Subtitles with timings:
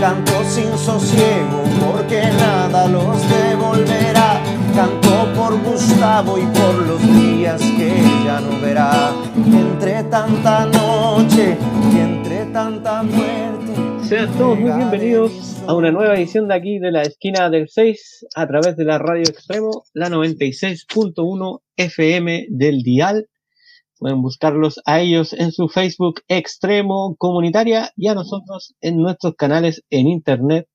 [0.00, 4.40] Canto sin sosiego porque nada los devolverá.
[4.72, 9.12] Canto por Gustavo y por los días que ya no verá.
[9.34, 11.58] Entre tanta noche
[11.92, 14.06] y entre tanta muerte.
[14.08, 18.26] Sean todos muy bienvenidos a una nueva edición de aquí de la esquina del 6
[18.36, 23.28] a través de la radio extremo, la 96.1 FM del dial
[23.98, 29.82] Pueden buscarlos a ellos en su Facebook Extremo Comunitaria y a nosotros en nuestros canales
[29.90, 30.68] en Internet,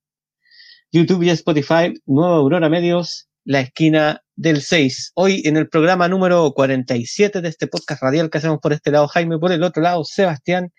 [0.92, 5.14] YouTube y Spotify, Nueva Aurora Medios, La Esquina del 6.
[5.16, 9.08] Hoy en el programa número 47 de este podcast radial que hacemos por este lado
[9.08, 10.74] Jaime, por el otro lado Sebastián,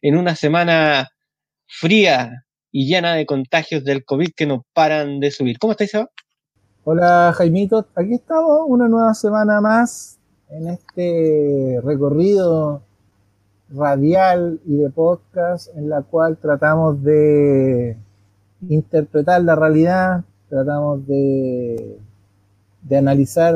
[0.00, 1.08] en una semana
[1.66, 5.58] fría y llena de contagios del COVID que no paran de subir.
[5.58, 6.14] ¿Cómo estáis, Sebastián?
[6.84, 7.86] Hola, Jaimito.
[7.94, 10.19] Aquí estamos, una nueva semana más
[10.50, 12.82] en este recorrido
[13.72, 17.96] radial y de podcast en la cual tratamos de
[18.68, 21.98] interpretar la realidad, tratamos de,
[22.82, 23.54] de analizar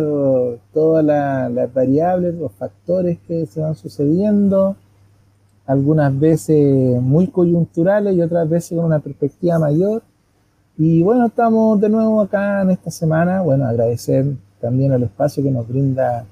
[0.73, 4.77] todas las variables, los factores que se van sucediendo,
[5.67, 10.03] algunas veces muy coyunturales y otras veces con una perspectiva mayor.
[10.77, 13.43] Y bueno, estamos de nuevo acá en esta semana.
[13.43, 14.27] Bueno, agradecer
[14.61, 16.27] también el espacio que nos brinda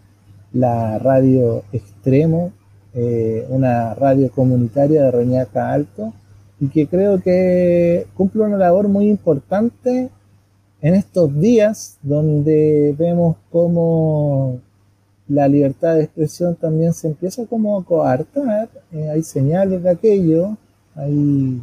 [0.52, 2.52] la radio Extremo,
[2.94, 6.12] eh, una radio comunitaria de Reñaca Alto,
[6.60, 10.10] y que creo que cumple una labor muy importante
[10.80, 14.60] en estos días donde vemos cómo
[15.28, 20.56] la libertad de expresión también se empieza como a coartar, eh, hay señales de aquello,
[20.94, 21.60] hay,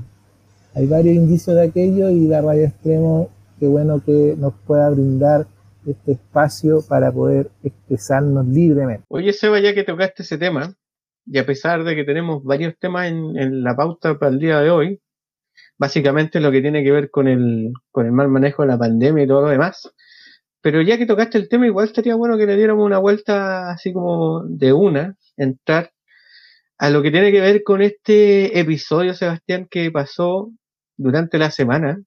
[0.73, 5.45] hay varios indicios de aquello y la radio extremo, qué bueno que nos pueda brindar
[5.85, 9.05] este espacio para poder expresarnos libremente.
[9.07, 10.75] Oye, Seba, ya que tocaste ese tema,
[11.25, 14.71] y a pesar de que tenemos varios temas en, la pauta para el día de
[14.71, 15.01] hoy,
[15.77, 19.23] básicamente lo que tiene que ver con el, con el mal manejo de la pandemia
[19.23, 19.93] y todo lo demás,
[20.61, 23.93] pero ya que tocaste el tema, igual estaría bueno que le diéramos una vuelta así
[23.93, 25.91] como de una, entrar
[26.77, 30.51] a lo que tiene que ver con este episodio, Sebastián, que pasó
[30.97, 32.01] durante la semana,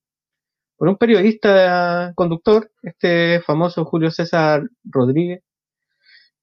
[0.83, 5.45] por un periodista conductor, este famoso Julio César Rodríguez,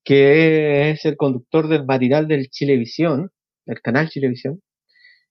[0.01, 3.31] que es el conductor del matinal del Chilevisión,
[3.65, 4.61] del canal Chilevisión,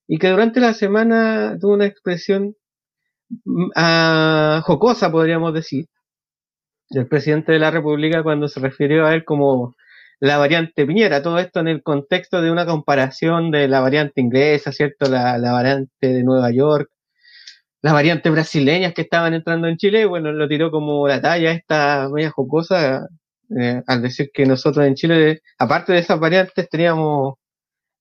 [0.07, 2.55] y que durante la semana tuvo una expresión
[3.75, 5.87] ah, jocosa, podríamos decir,
[6.91, 9.73] del presidente de la República cuando se refirió a él como
[10.19, 14.71] la variante Piñera, todo esto en el contexto de una comparación de la variante inglesa,
[14.71, 15.09] ¿cierto?
[15.09, 16.91] La variante de Nueva York,
[17.81, 22.09] las variantes brasileñas que estaban entrando en Chile, bueno, lo tiró como la talla esta
[22.09, 23.07] media jocosa,
[23.59, 27.35] eh, al decir que nosotros en Chile, aparte de esas variantes, teníamos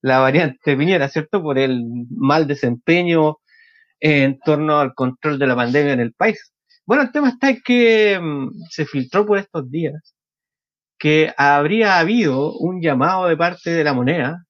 [0.02, 1.42] la variante Piñera, ¿cierto?
[1.42, 3.36] Por el mal desempeño
[4.00, 6.52] en torno al control de la pandemia en el país.
[6.86, 10.14] Bueno, el tema está en que mm, se filtró por estos días
[10.98, 14.44] que habría habido un llamado de parte de la moneda,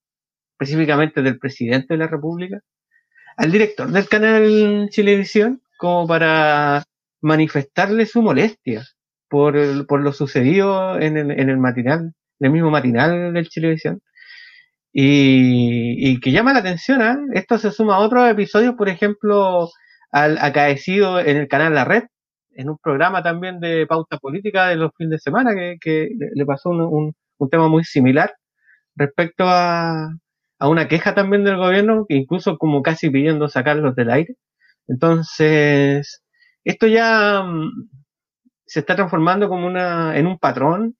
[0.52, 2.60] específicamente del presidente de la República,
[3.38, 6.82] al director del canal Chilevisión como para
[7.22, 8.84] manifestarle su molestia
[9.28, 14.00] por, por lo sucedido en el, en el matinal, el mismo matinal del Chilevisión.
[14.92, 17.16] Y, y que llama la atención, ¿eh?
[17.38, 19.68] esto se suma a otros episodios, por ejemplo,
[20.10, 22.04] al acaecido en el canal La Red,
[22.56, 26.44] en un programa también de pauta política de los fines de semana, que, que le
[26.44, 28.34] pasó un, un tema muy similar
[28.96, 30.08] respecto a,
[30.58, 34.36] a una queja también del gobierno, incluso como casi pidiendo sacarlos del aire.
[34.88, 36.22] Entonces,
[36.64, 37.88] esto ya mm,
[38.66, 40.96] se está transformando como una, en un patrón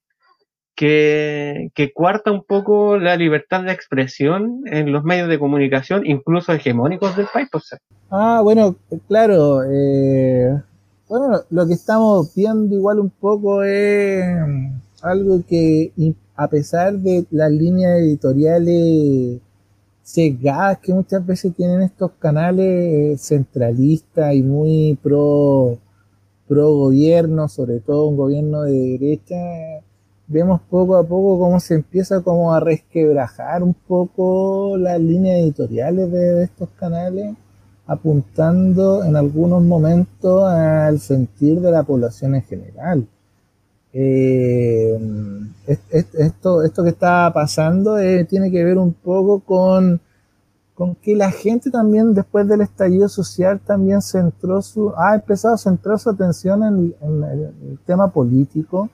[0.75, 6.53] que, que cuarta un poco la libertad de expresión en los medios de comunicación, incluso
[6.53, 7.49] hegemónicos del país.
[7.51, 7.75] Pues.
[8.09, 8.75] Ah, bueno,
[9.07, 9.63] claro.
[9.69, 10.57] Eh,
[11.09, 14.23] bueno, lo que estamos viendo igual un poco es
[15.01, 15.91] algo que
[16.35, 19.41] a pesar de las líneas editoriales
[20.11, 25.77] cegadas que muchas veces tienen estos canales centralistas y muy pro,
[26.47, 29.35] pro gobierno, sobre todo un gobierno de derecha,
[30.27, 36.11] vemos poco a poco cómo se empieza como a resquebrajar un poco las líneas editoriales
[36.11, 37.35] de, estos canales,
[37.85, 43.07] apuntando en algunos momentos al sentir de la población en general.
[43.93, 44.99] Eh,
[45.67, 49.99] esto, esto que está pasando eh, tiene que ver un poco con,
[50.75, 55.57] con que la gente también después del estallido social también centró su, ha empezado a
[55.57, 58.89] centrar su atención en, el, tema político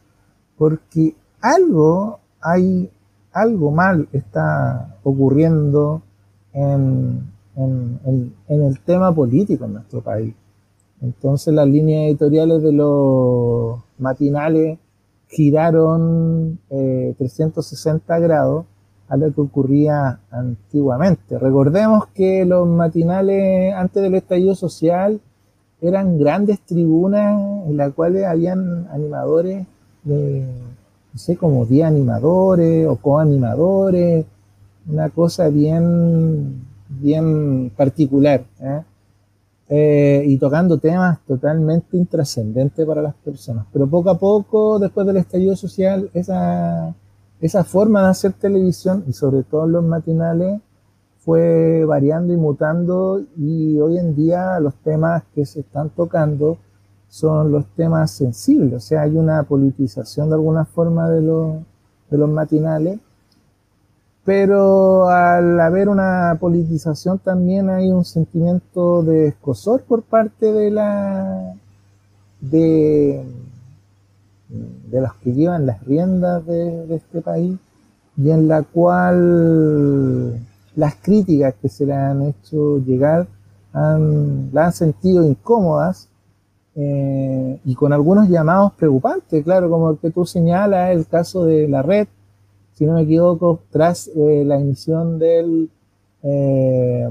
[0.58, 2.90] porque algo hay,
[3.34, 6.02] algo mal está ocurriendo
[6.54, 7.22] en,
[7.56, 10.34] en, el tema político en nuestro país.
[11.02, 14.80] Entonces las líneas editoriales de los matinales
[15.36, 18.66] giraron 360 eh, grados
[19.10, 21.38] a lo que ocurría antiguamente.
[21.38, 25.20] Recordemos que los matinales antes del estallido social
[25.82, 29.68] eran grandes tribunas en las cuales habían animadores,
[30.06, 34.26] no sé, como 10 animadores o coanimadores,
[34.88, 38.82] una cosa bien bien particular ¿eh?
[39.68, 43.66] Eh, y tocando temas totalmente intrascendentes para las personas.
[43.74, 46.94] Pero poco a poco, después del estallido social, esa,
[47.42, 50.62] esa forma de hacer televisión y sobre todo los matinales
[51.18, 56.60] fue variando y mutando y hoy en día los temas que se están tocando
[57.08, 61.56] son los temas sensibles, o sea, hay una politización de alguna forma de los,
[62.12, 63.00] de los matinales
[64.26, 71.54] pero al haber una politización también hay un sentimiento de escosor por parte de la
[72.42, 73.24] de,
[74.50, 77.58] de los que llevan las riendas de, este país
[78.18, 80.40] y en la cual
[80.76, 83.28] las críticas que se le han hecho llegar
[83.74, 86.10] han, la han sentido incómodas
[86.76, 91.68] eh, y con algunos llamados preocupantes, claro, como el que tú señalas, el caso de
[91.68, 92.08] la red,
[92.76, 95.70] si no me equivoco, tras eh, la emisión del,
[96.24, 97.08] eh,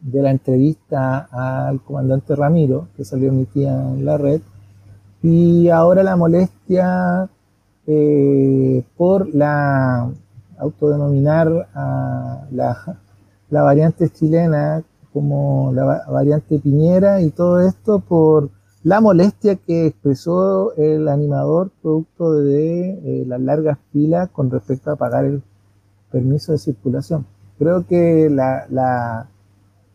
[0.00, 4.40] de la entrevista al comandante Ramiro, que salió emitida en la red,
[5.22, 7.28] y ahora la molestia
[7.86, 10.10] eh, por la
[10.58, 12.98] autodenominar a la,
[13.50, 18.50] la variante chilena como la variante Piñera y todo esto por
[18.84, 24.96] la molestia que expresó el animador producto de eh, las largas filas con respecto a
[24.96, 25.42] pagar el
[26.10, 27.26] permiso de circulación.
[27.58, 28.66] Creo que la,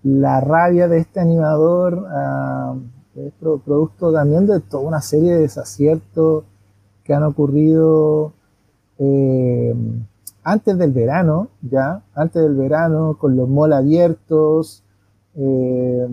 [0.04, 2.76] la, rabia de este animador ah,
[3.16, 6.44] es producto también de toda una serie de desaciertos
[7.06, 8.34] que han ocurrido
[8.98, 9.74] eh,
[10.44, 14.84] antes del verano, ya, antes del verano, con los malls abiertos,
[15.36, 16.08] eh,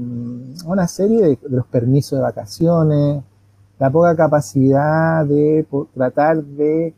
[0.67, 3.23] una serie de, los permisos de vacaciones,
[3.79, 6.95] la poca capacidad de tratar de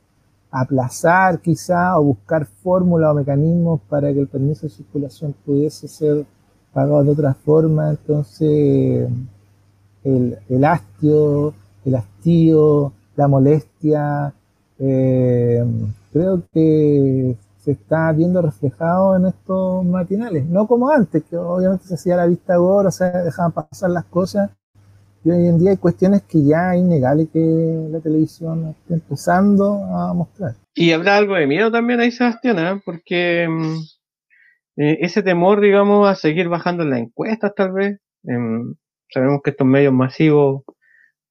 [0.50, 6.26] aplazar quizá o buscar fórmulas o mecanismos para que el permiso de circulación pudiese ser
[6.72, 7.90] pagado de otra forma.
[7.90, 9.08] Entonces,
[10.04, 11.54] el, el hastio,
[11.84, 14.34] el hastío, la molestia,
[14.78, 15.64] eh,
[16.12, 20.44] creo que se está viendo reflejado en estos matinales.
[20.46, 24.50] No como antes, que obviamente se hacía la vista gorda, se dejaban pasar las cosas.
[25.24, 29.74] Y hoy en día hay cuestiones que ya es innegable que la televisión esté empezando
[29.84, 30.56] a mostrar.
[30.74, 32.82] Y habrá algo de miedo también ahí, Sebastián, ¿eh?
[32.84, 33.76] porque mm,
[34.78, 38.00] eh, ese temor, digamos, a seguir bajando en las encuestas, tal vez.
[38.24, 38.74] Em,
[39.08, 40.64] sabemos que estos medios masivos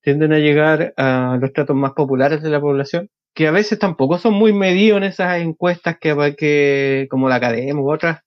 [0.01, 4.17] tienden a llegar a los tratos más populares de la población que a veces tampoco
[4.17, 8.21] son muy medidos en esas encuestas que, que como la Academia u otras,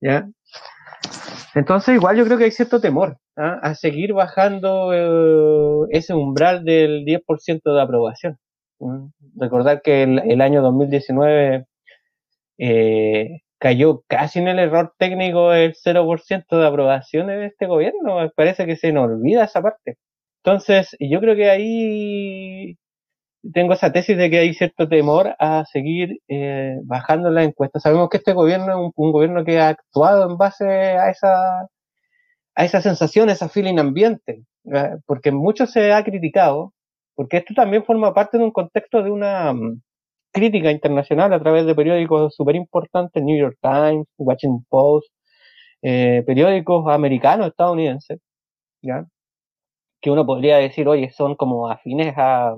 [0.00, 0.28] ¿ya?
[1.54, 3.60] Entonces igual yo creo que hay cierto temor ¿ah?
[3.62, 8.38] a seguir bajando eh, ese umbral del 10% de aprobación.
[9.36, 11.64] Recordar que el, año 2019
[12.58, 18.30] eh, cayó casi en el error técnico el 0% de aprobación de este gobierno.
[18.36, 19.96] Parece que se nos olvida esa parte.
[20.44, 22.76] Entonces, yo creo que ahí
[23.52, 27.82] tengo esa tesis de que hay cierto temor a seguir eh, bajando las encuestas.
[27.82, 31.62] Sabemos que este gobierno es un, gobierno que ha actuado en base a esa,
[32.54, 34.44] a esa sensación, esa feeling ambiente,
[35.06, 36.72] porque mucho se ha criticado,
[37.14, 39.82] porque esto también forma parte de un contexto de una mm,
[40.32, 45.08] crítica internacional a través de periódicos súper importantes, New York Times, Washington Post,
[45.82, 48.20] eh, periódicos americanos, estadounidenses,
[48.82, 49.06] ¿ya?
[50.00, 52.56] que uno podría decir, oye, son como afines a,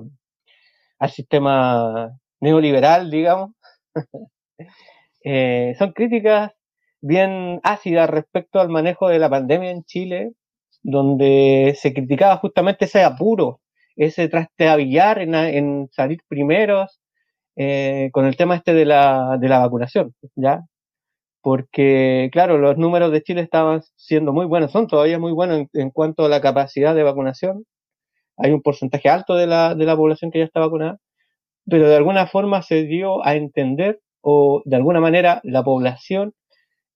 [0.99, 2.11] al sistema
[2.41, 3.51] neoliberal, digamos.
[5.29, 6.53] Eh, son críticas
[7.01, 10.31] bien ácidas respecto al manejo de la pandemia en Chile,
[10.83, 13.59] donde se criticaba justamente ese apuro,
[13.97, 17.01] ese trasteabillar en, en salir primeros
[17.57, 20.63] eh, con el tema este de la, de la vacunación, ¿ya?
[21.47, 25.91] porque, claro, los números de Chile estaban siendo muy buenos, son todavía muy buenos en,
[25.91, 27.63] cuanto a la capacidad de vacunación.
[28.37, 30.99] Hay un porcentaje alto de la, de la población que ya está vacunada,
[31.69, 36.33] pero de alguna forma se dio a entender o de alguna manera la población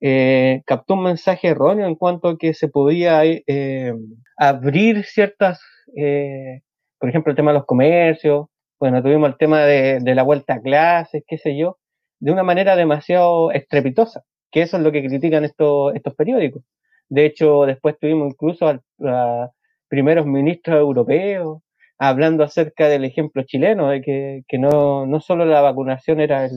[0.01, 3.93] eh, captó un mensaje erróneo en cuanto a que se podía eh,
[4.38, 5.62] abrir ciertas,
[5.95, 6.62] eh,
[7.00, 8.48] por ejemplo, el tema de los comercios,
[8.79, 11.77] bueno, tuvimos el tema de, de, la vuelta a clases, qué sé yo,
[12.19, 16.63] de una manera demasiado estrepitosa que eso es lo que critican estos, estos periódicos.
[17.10, 19.51] De hecho, después tuvimos incluso a,
[19.91, 21.60] primeros ministros europeos
[22.00, 26.50] hablando acerca del ejemplo chileno, de que, que no, no solo la vacunación era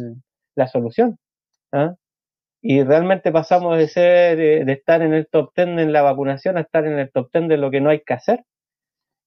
[0.55, 1.19] la solución.
[1.73, 1.97] ¿ah?
[2.63, 6.61] Y realmente pasamos de ser, de, estar en el top ten en la vacunación a
[6.61, 8.45] estar en el top ten de lo que no hay que hacer.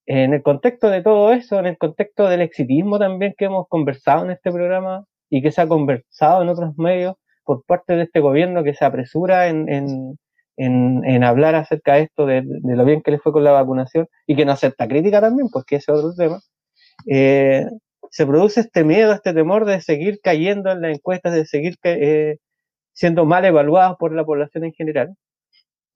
[0.05, 4.23] En el contexto de todo eso, en el contexto del exitismo también que hemos conversado
[4.23, 8.21] en este programa y que se ha conversado en otros medios, por parte de este
[8.21, 10.17] gobierno que se apresura en, en,
[10.57, 14.35] en, hablar acerca de esto, de, lo bien que le fue con la vacunación y
[14.35, 16.39] que no acepta crítica también, pues que ese es otro tema,
[17.09, 17.65] eh,
[18.09, 22.37] se produce este miedo, este temor de seguir cayendo en las encuestas, de seguir eh,
[22.93, 25.15] siendo mal evaluados por la población en general,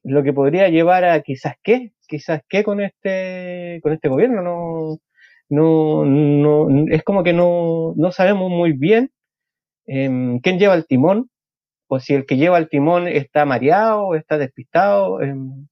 [0.04, 4.98] lo que podría llevar a quizás qué, quizás qué con este, con este gobierno, no,
[5.50, 9.12] no, no, es como que no, no sabemos muy bien
[9.88, 11.31] eh, quién lleva el timón,
[11.94, 15.68] o si el que lleva el timón está mareado, está despistado, em,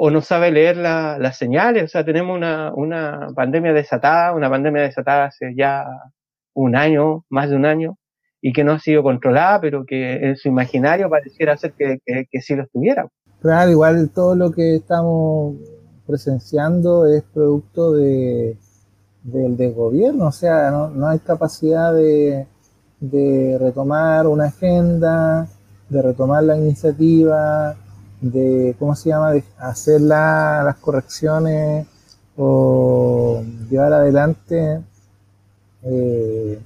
[0.00, 1.84] o no sabe leer las señales.
[1.84, 5.84] O sea, tenemos una, una, pandemia desatada, una pandemia desatada hace ya
[6.54, 7.98] un año, más de un año,
[8.40, 12.40] y que no ha sido controlada, pero que en su imaginario pareciera ser que, que,
[12.40, 13.06] sí lo estuviera.
[13.42, 15.56] Claro, igual todo lo que estamos
[16.06, 18.56] presenciando es producto de,
[19.22, 22.46] del desgobierno, o sea, no, no hay capacidad de,
[23.10, 25.46] de retomar una agenda,
[25.88, 27.76] de retomar la iniciativa,
[28.20, 31.86] de, ¿cómo se llama?, de hacer las correcciones
[32.36, 34.80] o llevar adelante
[35.82, 36.58] eh,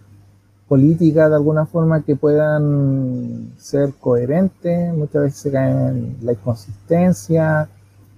[0.69, 7.69] políticas de alguna forma que puedan ser coherentes, muchas veces se caen en la inconsistencia,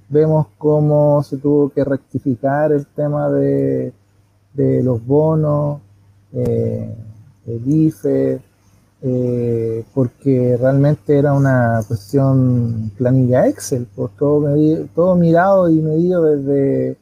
[0.09, 3.93] vemos cómo se tuvo que rectificar el tema de,
[4.53, 5.81] de los bonos,
[6.33, 6.95] eh,
[7.47, 8.41] el IFE,
[9.03, 14.55] eh, porque realmente era una cuestión planilla Excel, pues todo,
[14.95, 16.99] todo mirado y medido desde,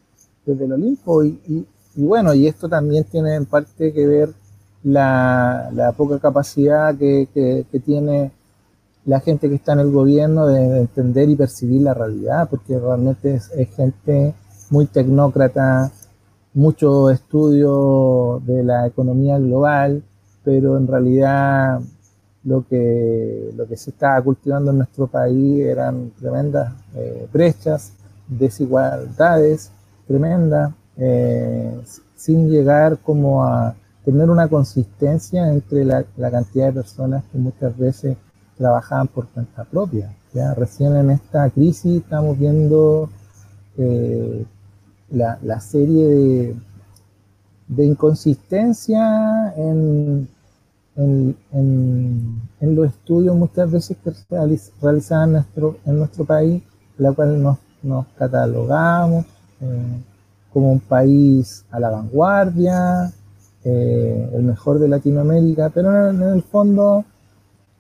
[0.47, 1.25] desde el Olimpo.
[1.25, 1.67] Y,
[1.97, 4.31] bueno, y esto también tiene en parte que ver
[4.85, 8.31] la, poca capacidad que, tiene
[9.05, 13.35] la gente que está en el gobierno de, entender y percibir la realidad, porque realmente
[13.35, 14.35] es gente
[14.71, 15.91] muy tecnócrata,
[16.55, 20.05] mucho estudio de la economía global,
[20.49, 21.79] pero en realidad
[22.43, 27.93] lo que, lo que se estaba cultivando en nuestro país eran tremendas eh, brechas,
[28.27, 29.71] desigualdades
[30.07, 31.79] tremendas, eh,
[32.17, 33.75] sin llegar como a
[34.07, 38.17] tener una consistencia entre la, cantidad de personas que muchas veces
[38.57, 40.17] trabajaban por cuenta propia.
[40.33, 40.55] ¿ya?
[40.55, 43.11] Recién en esta crisis estamos viendo
[43.77, 44.47] eh,
[45.11, 46.57] la, serie de,
[47.69, 50.29] de inconsistencia en
[50.99, 54.25] en, los estudios muchas veces que se
[54.81, 56.63] realizan en nuestro, en nuestro país,
[56.97, 59.25] la cual nos, nos catalogamos
[59.61, 60.03] eh,
[60.53, 63.13] como un país a la vanguardia,
[63.65, 67.05] eh, el mejor de Latinoamérica, pero en, el fondo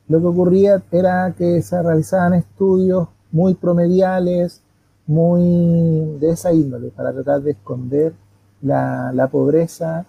[0.08, 4.62] lo que ocurría era que se realizaban estudios muy promediales,
[5.06, 8.12] muy de esa índole, para tratar de esconder
[8.62, 10.06] la, la pobreza,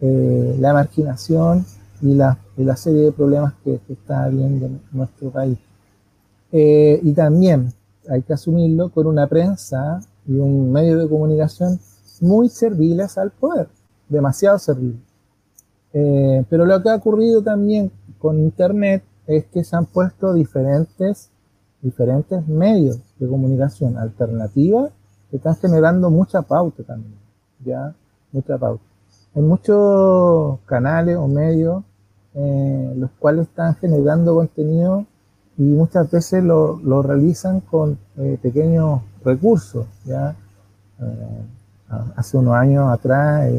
[0.00, 1.64] eh, la marginación
[2.02, 5.58] y la, la serie de problemas que, está habiendo en nuestro país.
[6.52, 7.72] Eh, y también
[8.08, 11.78] hay que asumirlo con una prensa y un medio de comunicación
[12.20, 13.68] muy serviles al poder,
[14.08, 15.00] demasiado serviles.
[15.92, 21.30] Eh, pero lo que ha ocurrido también con Internet es que se han puesto diferentes,
[21.82, 24.90] diferentes medios de comunicación alternativos
[25.30, 27.14] que están generando mucha pauta también,
[27.64, 27.94] ya,
[28.32, 28.82] mucha pauta.
[29.34, 31.84] En muchos canales o medios
[32.32, 35.04] eh, los cuales están generando contenido
[35.58, 39.86] y muchas veces lo, lo realizan con eh, pequeños recursos.
[40.04, 40.36] ¿ya?
[41.00, 41.42] Eh,
[42.14, 43.50] hace unos años atrás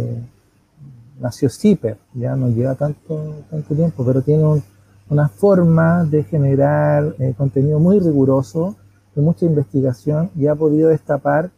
[1.19, 4.63] nació Zipper, ya no lleva tanto, tanto tiempo, pero tiene
[5.09, 8.77] una forma de generar contenido muy riguroso,
[9.13, 11.51] de mucha investigación y ha podido destapar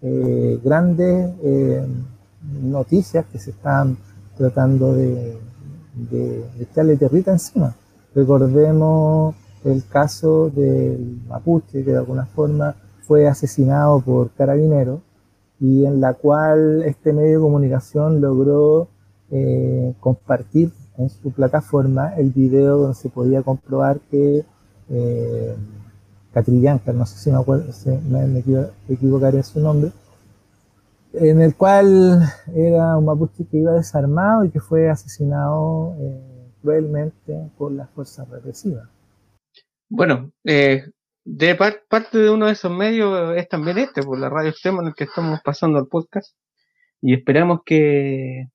[0.00, 1.34] grandes
[2.62, 3.98] noticias que se están
[4.38, 5.36] tratando de,
[5.94, 7.74] de, echarle tierrita encima.
[8.14, 15.00] Recordemos el caso del mapuche, que de alguna forma fue asesinado por carabineros,
[15.60, 18.88] y en la cual este medio de comunicación logró
[19.30, 24.44] eh, compartir en su plataforma el video donde se podía comprobar que
[24.88, 25.54] eh,
[26.32, 27.64] Catrillanca, no sé si me, acuerdo,
[28.08, 28.42] me
[28.88, 29.90] equivocaré en su nombre,
[31.12, 32.22] en el cual
[32.54, 38.28] era un mapuche que iba desarmado y que fue asesinado eh, cruelmente por las fuerzas
[38.28, 38.88] represivas.
[39.88, 40.84] Bueno, eh,
[41.24, 44.88] de parte de uno de esos medios es también este, por la radio extrema en
[44.88, 46.34] el que estamos pasando el podcast,
[47.02, 48.46] y esperamos que,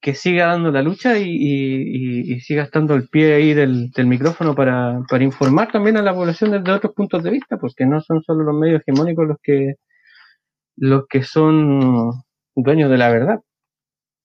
[0.00, 5.24] que siga dando la lucha y, siga estando el pie ahí del, micrófono para, para,
[5.24, 8.54] informar también a la población desde otros puntos de vista, porque no son solo los
[8.54, 9.74] medios hegemónicos los que
[10.76, 12.22] los que son
[12.54, 13.40] dueños de la verdad.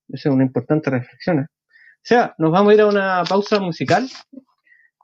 [0.10, 1.40] Esa es una importante reflexión.
[1.40, 1.46] ¿eh?
[1.50, 4.08] O sea, nos vamos a ir a una pausa musical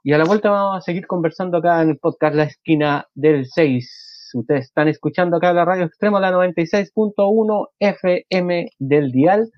[0.02, 3.46] y a la vuelta vamos a seguir conversando acá en el podcast La Esquina del
[3.46, 4.30] 6.
[4.34, 9.50] Ustedes están escuchando acá la radio extrema, la 96.1 FM del dial.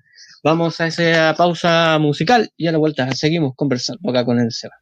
[0.43, 4.75] Vamos a esa pausa musical y a la vuelta seguimos conversando acá con el Seba.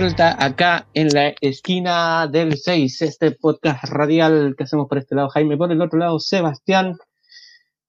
[0.00, 5.28] Vuelta acá en la esquina del 6, este podcast radial que hacemos por este lado,
[5.28, 6.96] Jaime, por el otro lado, Sebastián.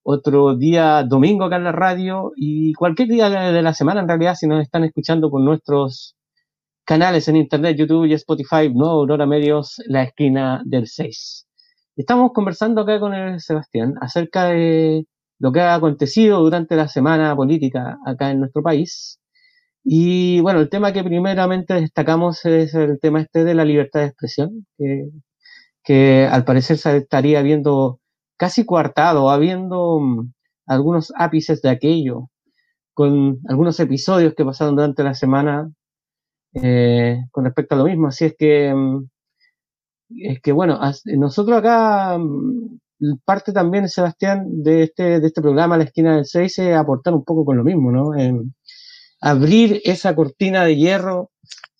[0.03, 4.35] Otro día domingo acá en la radio y cualquier día de la semana en realidad,
[4.35, 6.15] si nos están escuchando por nuestros
[6.83, 11.47] canales en internet, YouTube y Spotify, Nueva Aurora Medios, la esquina del 6.
[11.95, 15.07] Estamos conversando acá con el Sebastián acerca de
[15.39, 19.19] lo que ha acontecido durante la semana política acá en nuestro país
[19.87, 24.07] y bueno, el tema que primeramente destacamos es el tema este de la libertad de
[24.07, 24.65] expresión,
[25.83, 27.99] que, al parecer se estaría viendo
[28.37, 30.33] casi coartado, habiendo mm,
[30.67, 32.29] algunos ápices de aquello,
[32.93, 35.71] con algunos episodios que pasaron durante la semana
[36.55, 38.07] eh, con respecto a lo mismo.
[38.07, 39.07] Así es que, mm,
[40.17, 42.79] es que bueno, nosotros acá, mm,
[43.25, 47.23] parte también, Sebastián, de este, de este programa, La Esquina del 6, es aportar un
[47.23, 48.13] poco con lo mismo, ¿no?
[49.25, 51.31] Abrir esa cortina de hierro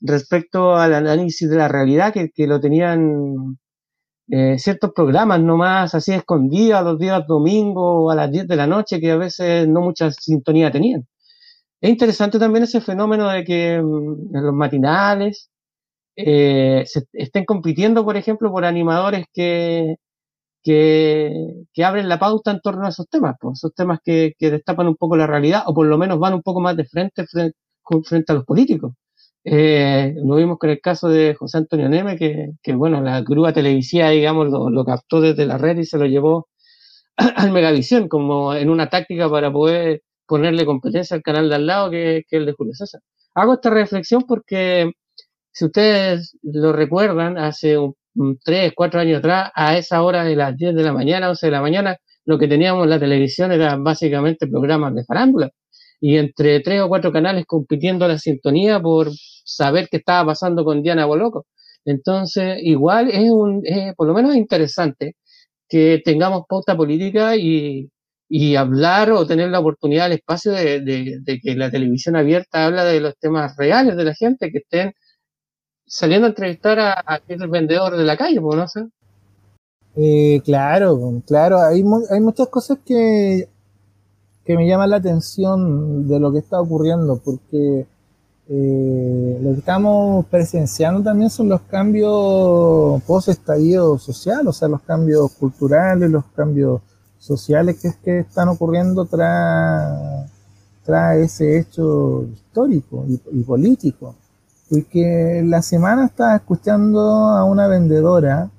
[0.02, 3.60] respecto al análisis de la realidad que, que lo tenían
[4.30, 9.00] eh, ciertos programas nomás así escondidos los días domingo a las 10 de la noche
[9.00, 11.08] que a veces no mucha sintonía tenían.
[11.82, 15.52] Es interesante también ese fenómeno de que mm, en los matinales
[16.16, 19.98] eh, se estén compitiendo, por ejemplo, por animadores que,
[20.66, 24.96] que, abren la pauta en torno a esos temas, pues, esos temas que, destapan un
[24.96, 28.36] poco la realidad o por lo menos van un poco más de frente frente, a
[28.36, 28.94] los políticos.
[29.44, 34.10] Eh, lo vimos con el caso de José Antonio Neme, que, bueno, la grúa televisiva,
[34.10, 36.48] digamos, lo, captó desde la red y se lo llevó
[37.18, 41.92] al Megavisión como en una táctica para poder ponerle competencia al canal de al lado,
[41.92, 43.02] que, que es el de Julio César.
[43.36, 44.92] Hago esta reflexión porque,
[45.52, 47.96] si ustedes lo recuerdan, hace un
[48.44, 51.52] tres, cuatro años atrás, a esa hora de las 10 de la mañana, 11 de
[51.52, 55.52] la mañana, lo que teníamos en la televisión eran básicamente programas de farándula.
[56.02, 59.10] Y entre tres o cuatro canales compitiendo la sintonía por
[59.46, 61.46] saber qué estaba pasando con Diana Boloco.
[61.86, 63.64] Entonces, igual es un,
[63.96, 65.16] por lo menos interesante
[65.70, 67.90] que tengamos pauta política y,
[68.30, 72.86] y hablar o tener la oportunidad, el espacio de, de, que la televisión abierta habla
[72.86, 74.94] de los temas reales de la gente, que estén
[75.86, 78.88] saliendo a entrevistar a, aquel vendedor de la calle, ¿no sé?
[79.96, 83.48] Eh, claro, claro, hay, hay muchas cosas que
[84.46, 87.88] que me llama la atención de lo que está ocurriendo, porque
[88.48, 95.32] eh, lo que estamos presenciando también son los cambios post-estallido social, o sea, los cambios
[95.32, 96.82] culturales, los cambios
[97.18, 100.30] sociales que, que están ocurriendo tras,
[100.84, 104.16] tras ese hecho histórico y político.
[104.76, 108.50] Porque la semana estaba escuchando a una vendedora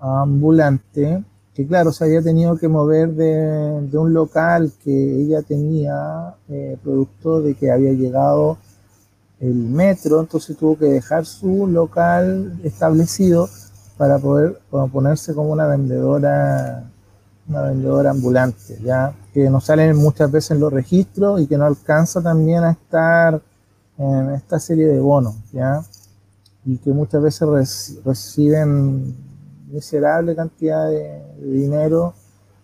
[0.00, 1.22] ambulante
[1.58, 7.42] que claro, se había tenido que mover de, un local que ella tenía, eh, producto
[7.42, 8.58] de que había llegado
[9.40, 13.48] el metro, entonces tuvo que dejar su local establecido
[13.96, 16.84] para poder ponerse como una vendedora,
[17.48, 22.22] una vendedora ambulante, ya que no salen muchas veces los registros y que no alcanza
[22.22, 23.40] también a estar
[23.98, 25.82] en esta serie de bonos, ya
[26.64, 29.16] y que muchas veces reciben
[29.70, 32.14] miserable cantidad de, dinero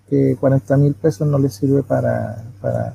[0.09, 2.94] que 40 mil pesos no le sirve para, para,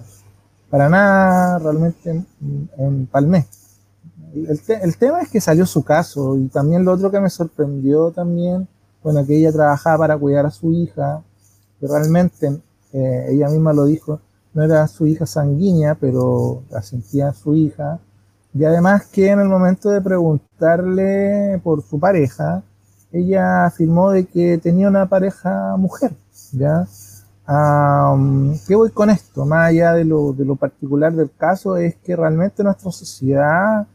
[0.70, 3.48] para nada realmente en, en Palmé.
[4.36, 8.12] El, el, tema es que salió su caso y también lo otro que me sorprendió
[8.12, 8.68] también,
[9.02, 11.24] bueno, que ella trabajaba para cuidar a su hija,
[11.80, 12.62] que realmente
[12.94, 14.20] eh, ella misma lo dijo,
[14.54, 18.00] no era su hija sanguínea, pero la sentía su hija.
[18.54, 22.64] Y además que en el momento de preguntarle por su pareja,
[23.12, 26.14] ella afirmó de que tenía una pareja mujer,
[26.52, 26.88] ¿ya?
[28.68, 29.46] ¿Qué voy con esto?
[29.46, 33.88] Más allá de lo, de lo, particular del caso, es que realmente nuestra sociedad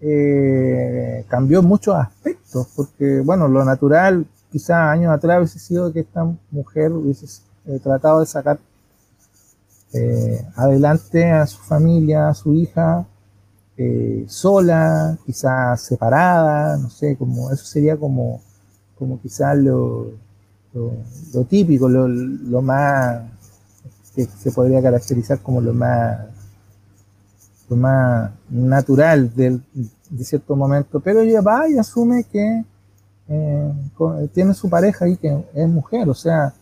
[0.00, 6.00] eh, cambió en muchos aspectos, porque, bueno, lo natural quizás años atrás hubiese sido que
[6.00, 7.26] esta mujer hubiese
[7.66, 8.58] eh, tratado de sacar
[9.92, 13.06] eh, adelante a su familia, a su hija,
[13.78, 18.40] eh, sola, quizás separada, no sé, como eso sería como
[18.98, 20.12] como quizás lo,
[20.72, 23.22] lo, típico, lo, lo, más
[24.14, 26.18] que se podría caracterizar como lo más
[27.68, 29.62] lo más natural del,
[30.10, 32.64] de cierto momento, pero ella va y asume que
[33.28, 33.72] eh,
[34.32, 36.54] tiene su pareja y que es mujer, o sea,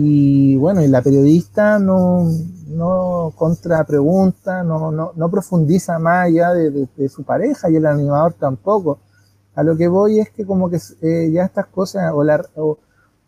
[0.00, 2.30] y bueno, y la periodista no,
[2.68, 9.00] no contrapregunta, no, no, no profundiza más allá de, su pareja y el animador tampoco.
[9.56, 12.78] A lo que voy es que como que eh, ya estas cosas, o, la, o,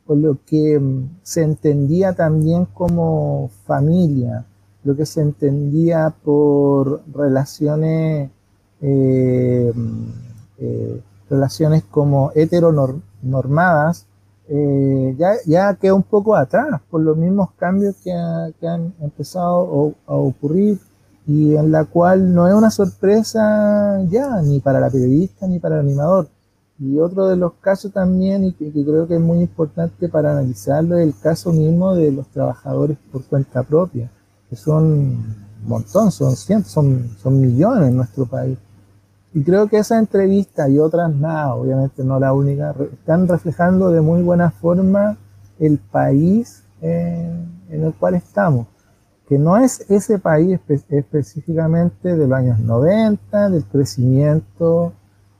[0.07, 4.45] lo que mm, se entendía también como familia,
[4.85, 8.31] lo que se entendía por relaciones,
[8.81, 10.05] eh, mm,
[10.59, 14.07] eh, relaciones como heteronormadas,
[14.53, 20.15] eh, ya, ya queda un poco atrás por los mismos cambios que, han empezado a,
[20.15, 20.81] ocurrir
[21.25, 25.77] y en la cual no es una sorpresa ya, ni para la periodista ni para
[25.77, 26.29] el animador.
[26.81, 30.33] Y otro de los casos también, y que, que creo que es muy importante para
[30.33, 34.11] analizarlo, es el caso mismo de los trabajadores por cuenta propia,
[34.49, 38.59] que son un montón, son cientos, son, son millones en nuestro país.
[39.33, 44.01] Y creo que esa entrevista y otras más, obviamente no la única, están reflejando de
[44.01, 45.17] muy buena forma
[45.59, 47.33] el país eh,
[47.71, 48.67] en el cual estamos
[49.31, 54.93] que no es ese país espe específicamente de los años 90, del crecimiento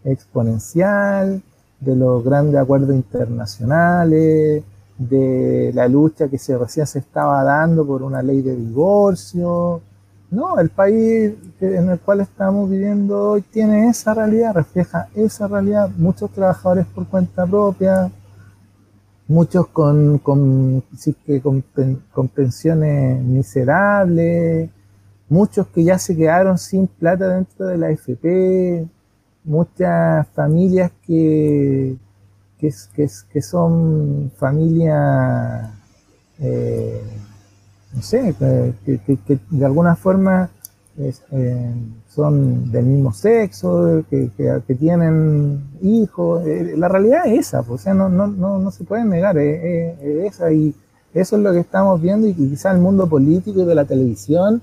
[0.05, 1.43] exponencial,
[1.81, 4.63] de los grandes acuerdos internacionales,
[4.97, 9.81] de la lucha que se recién se estaba dando por una ley de divorcio.
[10.31, 15.91] No, el país en el cual estamos viviendo hoy tiene esa realidad, refleja esa realidad.
[15.97, 18.13] Muchos trabajadores por cuenta propia,
[19.31, 20.83] muchos con, con,
[21.43, 21.65] con,
[22.13, 24.71] con, pensiones miserables,
[25.29, 28.89] muchos que ya se quedaron sin plata dentro de la FP,
[29.45, 31.97] muchas familias que,
[32.59, 35.71] que, que, que son familias,
[36.41, 37.03] eh,
[37.93, 38.35] no sé,
[38.85, 40.51] que, que, de alguna forma
[40.99, 41.75] eh,
[42.09, 46.47] son del mismo sexo, que, que, tienen hijos.
[46.47, 49.39] Eh, la realidad es esa, pues, o sea, no, no, no, no se puede negar,
[49.39, 50.53] es, es, esa.
[50.53, 50.75] Y
[51.15, 54.63] eso es lo que estamos viendo y quizá el mundo político y de la televisión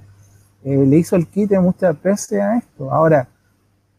[0.64, 2.92] eh, le hizo el quite muchas veces a esto.
[2.92, 3.28] Ahora,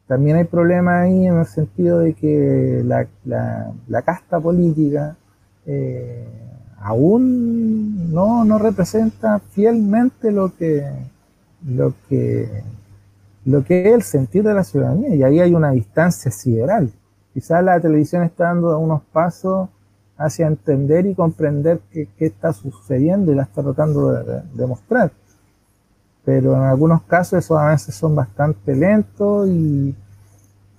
[0.06, 5.16] también hay problemas ahí en el sentido de que la, la, la casta política
[5.66, 6.26] eh,
[6.80, 10.84] aún no, no representa fielmente lo que
[11.66, 12.62] lo que,
[13.44, 16.90] lo que es el sentir de la ciudadanía, y ahí hay una distancia sideral.
[17.34, 19.68] Quizás la televisión está dando unos pasos
[20.16, 25.12] hacia entender y comprender qué, qué está sucediendo y la está tratando de, de, mostrar.
[26.24, 29.94] Pero en algunos casos esos avances son bastante lentos y,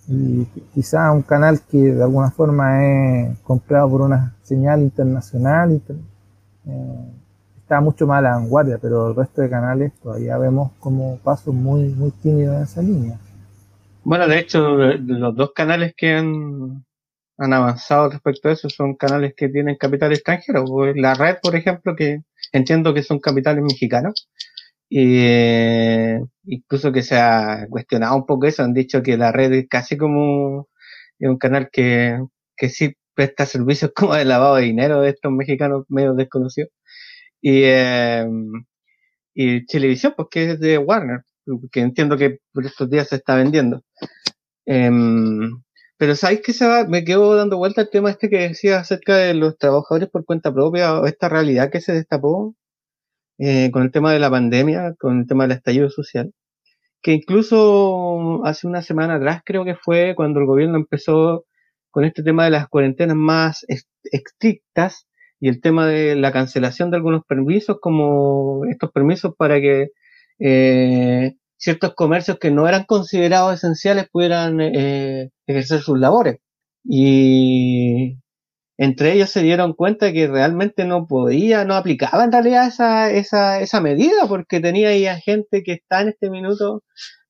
[0.08, 5.82] y quizás un canal que de alguna forma es comprado por una señal internacional,
[6.66, 7.12] eh,
[7.62, 11.54] está mucho más a la vanguardia, pero el resto de canales todavía vemos como pasos
[11.54, 13.20] muy, muy tímidos en esa línea.
[14.04, 16.84] Bueno, de hecho, los dos canales que han,
[17.38, 20.66] han avanzado respecto a eso son canales que tienen capital extranjero.
[20.66, 24.30] Pues, la red, por ejemplo, que entiendo que son capitales mexicanos.
[24.90, 29.54] Y eh, incluso que se ha cuestionado un poco eso, han dicho que la red
[29.54, 30.68] es casi como
[31.20, 32.20] un canal que,
[32.58, 36.72] que sí presta servicios como de lavado de dinero de estos mexicanos medio desconocidos.
[37.42, 38.26] Y, eh,
[39.34, 41.22] y Televisión, pues que es de Warner,
[41.72, 43.84] que entiendo que por estos días se está vendiendo.
[44.66, 45.62] Em,
[45.98, 46.86] pero ¿sabéis que se va?
[46.86, 50.54] Me quedo dando vuelta el tema este que decía acerca de los trabajadores por cuenta
[50.54, 52.56] propia, esta realidad que se destapó
[53.40, 56.34] eh, con el tema de la pandemia, con el tema del estallido social,
[57.02, 61.46] que incluso hace una semana atrás creo que fue cuando el gobierno empezó
[61.92, 63.66] con este tema de las cuarentenas más
[64.04, 65.08] estrictas
[65.40, 69.90] y el tema de la cancelación de algunos permisos, como estos permisos para que
[70.40, 76.40] eh, ciertos comercios que no eran considerados esenciales pudieran eh, ejercer sus labores.
[76.84, 78.18] Y
[78.78, 83.60] entre ellos se dieron cuenta que realmente no podía, no aplicaba en realidad esa, esa,
[83.62, 86.84] esa medida, porque tenía ya gente que está en este minuto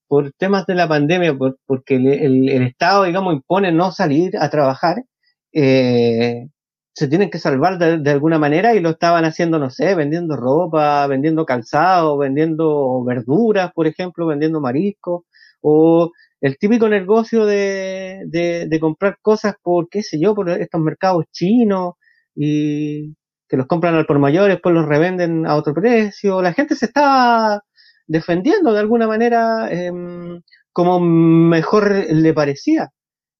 [0.09, 5.03] por temas de la pandemia, por, porque el, Estado, digamos, impone no salir a trabajar,
[5.53, 6.47] eh,
[6.93, 11.07] se tienen que salvar de, alguna manera y lo estaban haciendo, no sé, vendiendo ropa,
[11.07, 15.23] vendiendo calzado, vendiendo verduras, por ejemplo, vendiendo mariscos,
[15.61, 21.25] o el típico negocio de, de, comprar cosas por, qué sé yo, por estos mercados
[21.31, 21.93] chinos
[22.35, 23.13] y
[23.47, 26.41] que los compran al por mayor, después los revenden a otro precio.
[26.41, 27.61] La gente se estaba
[28.09, 30.41] defendiendo de alguna manera em,
[30.73, 32.89] como mejor le parecía.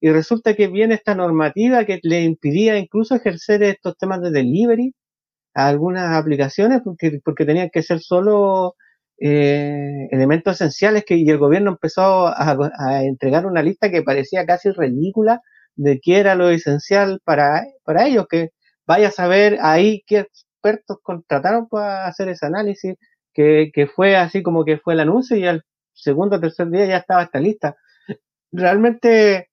[0.02, 4.94] Y resulta que viene esta normativa que le impidía incluso ejercer estos temas de delivery
[5.56, 8.76] a algunas aplicaciones porque, porque tenían que ser solo
[9.20, 14.72] eh, elementos esenciales que y el gobierno empezó a, entregar una lista que parecía casi
[14.72, 15.42] ridícula
[15.76, 18.50] de qué era lo esencial para, para ellos, que
[18.88, 22.96] vaya a saber ahí qué expertos contrataron para hacer ese análisis,
[23.34, 25.64] que, que fue así como que fue el anuncio y al
[25.94, 27.76] segundo o tercer día ya estaba esta lista.
[28.52, 29.50] Realmente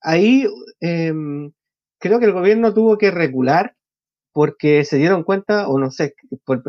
[0.00, 0.46] ahí
[0.80, 1.52] em,
[1.98, 3.74] creo que el gobierno tuvo que regular
[4.32, 6.14] porque se dieron cuenta, o no sé,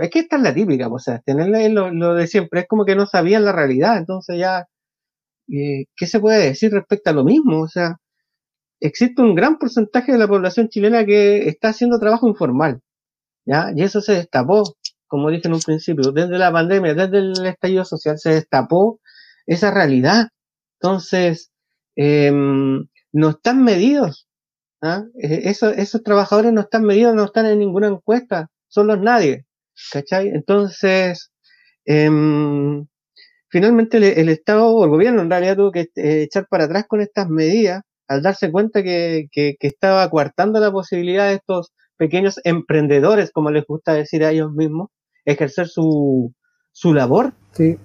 [0.01, 2.85] es que esta es la típica, o sea, tener lo, lo, de siempre, es como
[2.85, 4.67] que no sabían la realidad, entonces ya,
[5.49, 7.61] eh, ¿qué se puede decir respecto a lo mismo?
[7.61, 7.97] O sea,
[8.81, 12.81] existe un gran porcentaje de la población chilena que está haciendo trabajo informal,
[13.45, 13.71] ¿ya?
[13.75, 14.63] Y eso se destapó,
[15.09, 19.01] como dije en un principio, desde la pandemia, desde el estallido social, se destapó
[19.45, 20.29] esa realidad.
[20.79, 21.51] Entonces,
[21.97, 24.27] eh, no están medidos.
[24.81, 25.03] ¿ah?
[25.21, 29.45] E-, esos trabajadores no están medidos, no están en ninguna encuesta, son los nadie.
[29.91, 30.29] ¿Cachai?
[30.29, 31.31] Entonces,
[31.85, 32.85] em,
[33.49, 37.01] finalmente el, Estado o el gobierno en realidad tuvo que eh, echar para atrás con
[37.01, 43.31] estas medidas al darse cuenta que, que, estaba coartando la posibilidad de estos pequeños emprendedores,
[43.31, 44.89] como les gusta decir a ellos mismos,
[45.31, 46.33] ejercer su,
[46.71, 47.33] su labor.
[47.53, 47.77] Sí.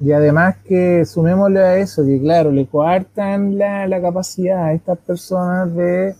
[0.00, 4.98] Y además que sumémosle a eso, que claro, le coartan la, la capacidad a estas
[4.98, 6.16] personas de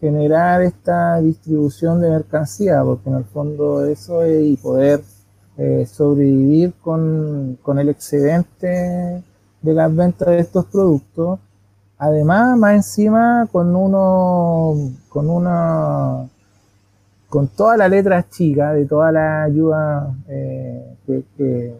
[0.00, 5.00] generar esta distribución de mercancía, porque en el fondo eso es y poder
[5.58, 9.22] eh, sobrevivir con, con, el excedente
[9.62, 11.40] de las ventas de estos productos.
[11.98, 16.28] Además, más encima, con uno, con una,
[17.28, 20.96] con toda la letra chica de toda la ayuda eh,
[21.36, 21.74] que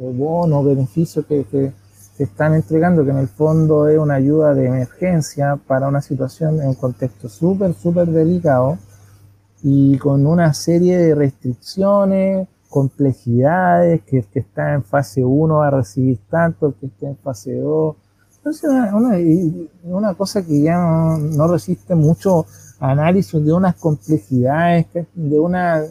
[0.00, 1.72] o bonos, beneficios que, que
[2.16, 6.60] se están entregando, que en el fondo es una ayuda de emergencia para una situación
[6.60, 8.78] en un contexto súper, súper delicado
[9.62, 15.68] y con una serie de restricciones, complejidades, que el que está en fase 1 va
[15.68, 17.96] a recibir tanto, el que está en fase 2.
[18.36, 19.16] Entonces, una,
[19.84, 22.46] una cosa que ya no, no resiste mucho
[22.80, 25.84] análisis de unas complejidades, de una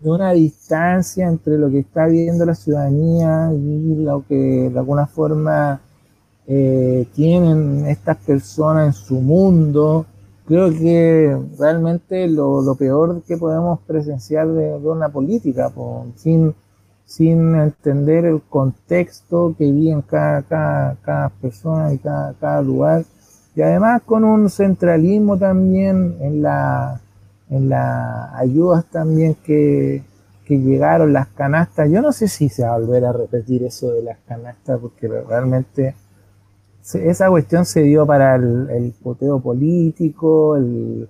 [0.00, 5.06] de una distancia entre lo que está viendo la ciudadanía y lo que de alguna
[5.06, 5.80] forma
[6.46, 10.06] eh, tienen estas personas en su mundo.
[10.46, 15.72] Creo que realmente lo, lo peor que podemos presenciar de, una política,
[16.14, 16.54] sin,
[17.04, 23.04] sin entender el contexto que vive en cada, cada, cada persona y cada, cada lugar,
[23.56, 27.00] y además con un centralismo también en la
[27.48, 30.02] en las ayudas también que,
[30.44, 31.90] que llegaron, las canastas.
[31.90, 35.08] Yo no sé si se va a volver a repetir eso de las canastas, porque
[35.08, 35.94] realmente
[36.94, 41.08] esa cuestión se dio para el, poteo político, el,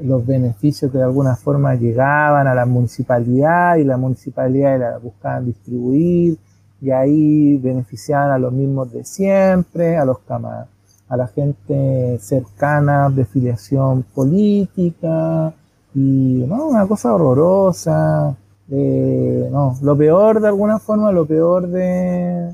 [0.00, 6.38] los beneficios de alguna forma llegaban a la municipalidad y la municipalidad la buscaban distribuir
[6.82, 13.24] y ahí beneficiaban a los mismos de siempre, a los a la gente cercana de
[13.24, 15.54] filiación política
[15.94, 18.34] y no, una cosa horrorosa.
[18.68, 22.52] Eh, no, lo peor de alguna forma, lo peor de,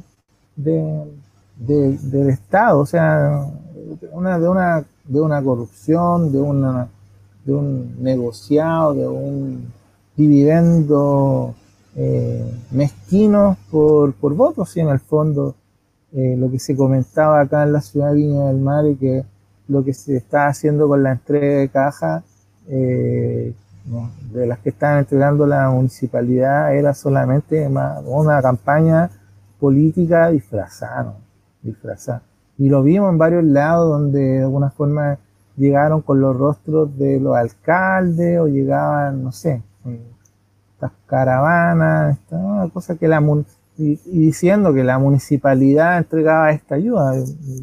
[0.56, 1.06] de,
[1.56, 3.46] del Estado, o sea,
[4.12, 6.88] una, de, una, de una corrupción, de, una,
[7.44, 9.72] de un negociado, de un
[10.16, 11.54] dividendo
[11.94, 12.44] eh,
[13.70, 15.54] por, por votos, y en el fondo
[16.12, 19.24] eh, lo que se comentaba acá en la ciudad de Viña del Mar y que
[19.68, 22.22] lo que se está haciendo con la entrega de caja
[22.68, 23.54] eh,
[24.32, 27.66] de las que estaban entregando la municipalidad era solamente
[28.04, 29.10] una campaña
[29.58, 31.14] política disfrazada,
[31.62, 32.22] disfrazada.
[32.58, 35.18] Y lo vimos en varios lados donde de alguna forma
[35.56, 39.62] llegaron con los rostros de los alcaldes o llegaban, no sé,
[40.78, 43.20] estas caravanas, esta, cosa que la
[43.76, 47.14] y, diciendo que la municipalidad entregaba esta ayuda.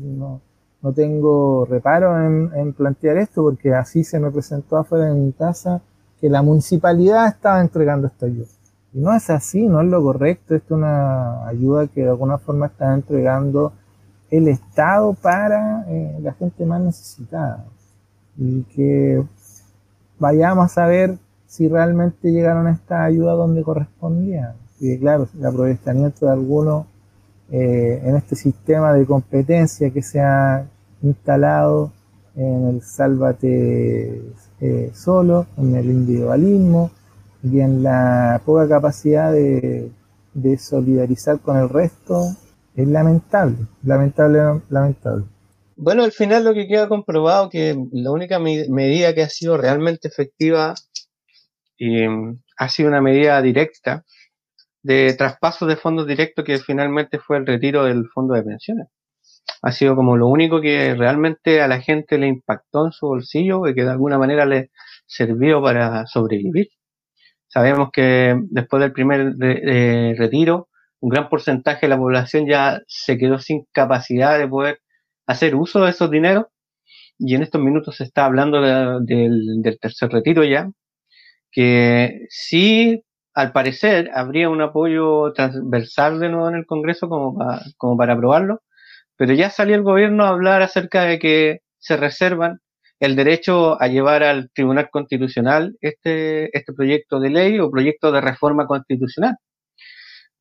[0.04, 0.42] No,
[0.82, 5.32] no tengo reparo en, en, plantear esto porque así se me presentó afuera de mi
[5.32, 5.82] casa
[6.20, 8.48] que la municipalidad estaba entregando esta ayuda.
[8.94, 12.38] Y no es así, no es lo correcto, esto es una ayuda que de alguna
[12.38, 13.72] forma está entregando
[14.30, 17.66] el Estado para eh, la gente más necesitada.
[18.38, 19.24] Y que
[20.20, 24.56] vayamos a ver si realmente llegaron a esta ayuda donde correspondía.
[24.80, 26.86] Y claro, el aprovechamiento de algunos
[27.52, 30.68] eh, en este sistema de competencia que se ha
[31.02, 31.92] instalado
[32.36, 34.22] en el sálvate
[34.60, 36.92] eh, solo, en el individualismo
[37.44, 39.92] y en la poca capacidad de,
[40.34, 42.36] de solidarizar con el resto,
[42.76, 45.26] es lamentable, lamentable, lamentable.
[45.78, 50.08] Bueno, al final lo que queda comprobado que la única medida que ha sido realmente
[50.08, 50.74] efectiva
[51.78, 54.04] y mm, ha sido una medida directa
[54.84, 58.88] de traspaso de fondos directos que finalmente fue el retiro del fondo de pensiones.
[59.62, 63.68] Ha sido como lo único que realmente a la gente le impactó en su bolsillo
[63.68, 64.72] y que de alguna manera le
[65.08, 66.70] sirvió para sobrevivir.
[67.48, 69.36] Sabemos que después del primer
[70.18, 74.82] retiro, un gran porcentaje de la población ya se quedó sin capacidad de poder
[75.28, 76.46] hacer uso de esos dineros
[77.18, 80.70] y en estos minutos se está hablando del, tercer retiro ya,
[81.56, 83.02] que sí,
[83.34, 87.38] al parecer, habría un apoyo transversal de nuevo en el Congreso como,
[87.78, 88.62] como para aprobarlo,
[89.18, 92.60] pero ya salió el gobierno a hablar acerca de que se reservan
[93.00, 98.22] el derecho a llevar al Tribunal Constitucional este, este proyecto de ley o proyecto de
[98.22, 99.38] reforma constitucional.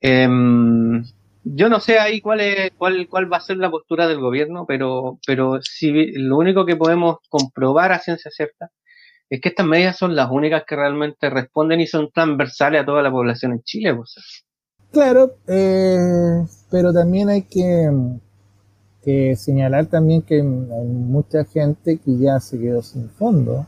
[0.00, 1.04] Em,
[1.44, 4.64] yo no sé ahí cuál, es, cuál, cuál va a ser la postura del gobierno,
[4.66, 8.70] pero, pero si lo único que podemos comprobar a ciencia cierta
[9.30, 13.02] es que estas medidas son las únicas que realmente responden y son transversales a toda
[13.02, 13.94] la población en Chile.
[13.94, 14.44] Pues.
[14.92, 17.90] Claro, eh, pero también hay que,
[19.02, 23.66] que señalar también que hay mucha gente que ya se quedó sin fondo.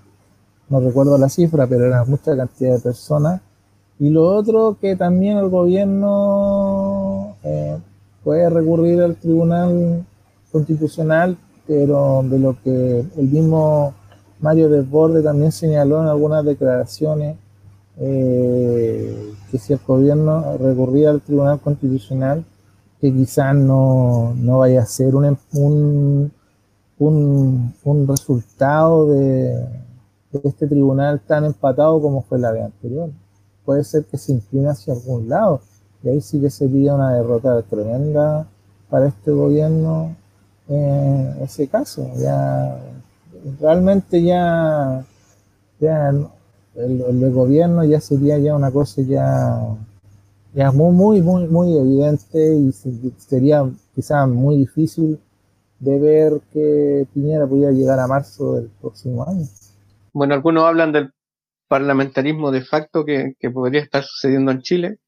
[0.69, 3.40] No recuerdo la cifra, pero era mucha cantidad de personas
[3.99, 7.79] y lo otro que también el gobierno eh,
[8.23, 10.05] puede recurrir al Tribunal
[10.53, 13.95] Constitucional, pero de lo que el mismo
[14.40, 17.37] Mario Desborde también señaló en algunas declaraciones,
[17.99, 22.44] eh, que si el gobierno recurría al Tribunal Constitucional,
[23.01, 26.33] que quizás no, no vaya a ser un, un,
[26.99, 29.66] un, resultado de,
[30.44, 33.11] este tribunal tan empatado como fue la vez anterior
[33.66, 35.61] puede ser que se incline hacia algún lado.
[36.03, 38.46] Y ahí sí que sería una derrota tremenda
[38.88, 40.16] para este gobierno
[40.68, 42.09] en ese caso.
[42.16, 42.79] Ya
[43.61, 45.04] realmente ya,
[45.80, 46.09] ya
[46.74, 49.76] el, gobierno ya sería ya una cosa ya,
[50.54, 55.18] ya muy, muy, muy, evidente y sería quizás muy difícil
[55.78, 59.46] de ver que Piñera pudiera llegar a marzo del próximo año.
[60.12, 61.12] Bueno, algunos hablan del
[61.68, 64.98] parlamentarismo de facto que, podría estar sucediendo en Chile,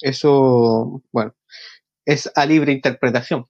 [0.00, 1.34] eso, bueno,
[2.04, 3.46] es a libre interpretación.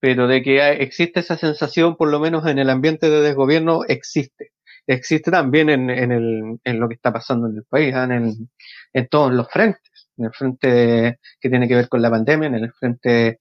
[0.00, 4.52] Pero de que existe esa sensación, por lo menos en el ambiente de desgobierno, existe.
[4.86, 8.04] Existe también en, el, en lo que está pasando en el país, ¿ah?
[8.04, 8.48] en,
[8.92, 10.08] en todos los frentes.
[10.16, 13.38] En el frente que tiene que ver con la pandemia, en el frente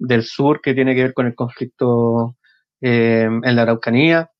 [0.00, 2.36] del sur que tiene que ver con el conflicto
[2.80, 4.30] eh, en la Araucanía,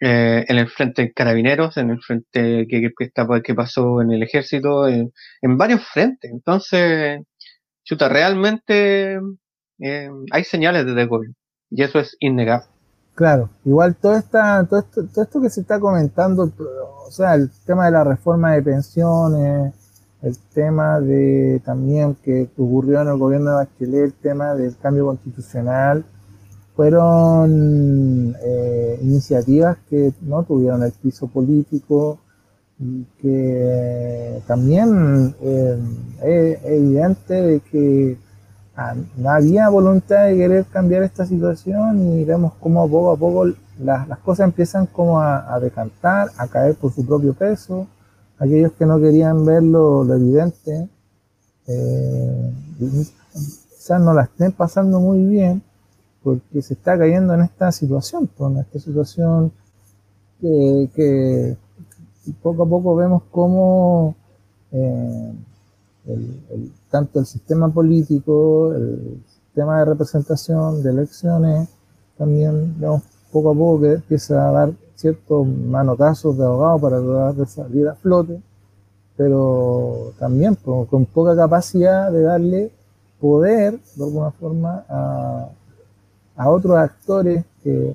[0.00, 4.12] eh, en el frente de carabineros, en el frente que, que, está, que pasó en
[4.12, 6.30] el ejército, en, varios frentes.
[6.30, 7.20] Entonces,
[7.84, 9.18] chuta, realmente
[9.84, 11.36] eh, hay señales de desgobierno
[11.70, 12.66] y eso es innegable.
[13.14, 16.50] Claro, igual todo, esta, todo, esto, todo esto que se está comentando,
[17.06, 19.74] o sea, el tema de la reforma de pensiones,
[20.22, 25.06] el tema de también que ocurrió en el gobierno de Bachelet, el tema del cambio
[25.06, 26.04] constitucional,
[26.74, 32.18] fueron eh, iniciativas que no tuvieron el piso político
[33.20, 35.78] que también eh,
[36.22, 38.18] es evidente de que
[39.16, 43.46] no había voluntad de querer cambiar esta situación y vemos cómo poco a poco
[43.78, 47.86] las, las cosas empiezan como a, decantar, a caer por su propio peso.
[48.38, 50.88] Aquellos que no querían ver lo, evidente,
[51.66, 55.62] eh, quizás no la estén pasando muy bien
[56.22, 59.52] porque se está cayendo en esta situación, pues, en esta situación
[60.40, 61.56] que,
[62.42, 64.16] poco a poco vemos cómo
[64.72, 65.32] eh,
[66.94, 71.68] tanto el sistema político, el sistema de representación, de elecciones,
[72.16, 77.34] también vemos poco a poco que empieza a dar ciertos manotazos de abogado para tratar
[77.34, 78.40] de salir a flote,
[79.16, 82.70] pero también pues, con poca capacidad de darle
[83.20, 85.48] poder, de alguna forma, a,
[86.36, 87.44] a otros actores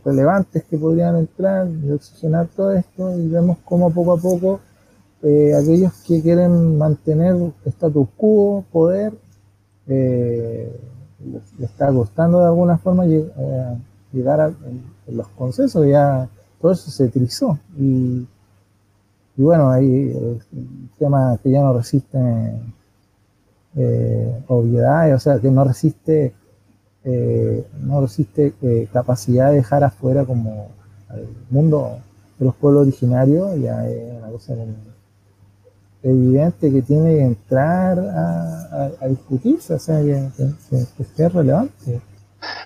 [0.03, 4.59] relevantes que podrían entrar y oxigenar todo esto y vemos cómo poco a poco
[5.23, 9.13] eh, aquellos que quieren mantener status quo, poder,
[9.87, 10.71] eh,
[11.25, 13.77] les, está costando de alguna forma eh,
[14.13, 14.51] llegar a
[15.07, 16.29] los consensos, ya
[16.61, 18.27] todo eso se trizó y,
[19.37, 20.41] y bueno, ahí el,
[20.97, 22.17] tema que ya no resiste
[24.47, 26.33] obviedades, o sea, que no resiste
[27.05, 30.67] eh, no resiste eh, capacidad de dejar afuera como
[31.07, 31.97] al mundo
[32.37, 34.55] de los pueblos originarios, ya es una cosa
[36.03, 42.01] evidente que tiene que entrar a, discutirse, o sea, que, sea relevante.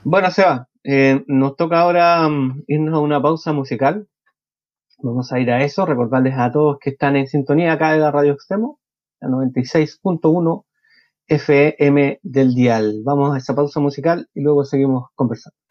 [0.04, 4.08] Bueno, Seba, eh, nos toca ahora mm, irnos a una pausa musical.
[5.00, 8.12] Vamos a ir a eso, recordarles a todos que están en sintonía acá de la
[8.12, 8.80] Radio Extremo,
[9.20, 10.66] la 96.1
[11.28, 13.02] FM del dial.
[13.04, 15.62] Vamos a esa pausa musical y luego seguimos conversando.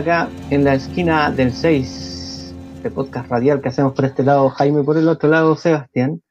[0.00, 4.82] Acá en la esquina del 6 de podcast radial que hacemos por este lado Jaime,
[4.82, 6.22] por el otro lado Sebastián,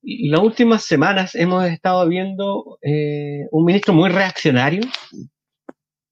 [0.02, 4.82] las últimas semanas hemos estado viendo eh, un ministro muy reaccionario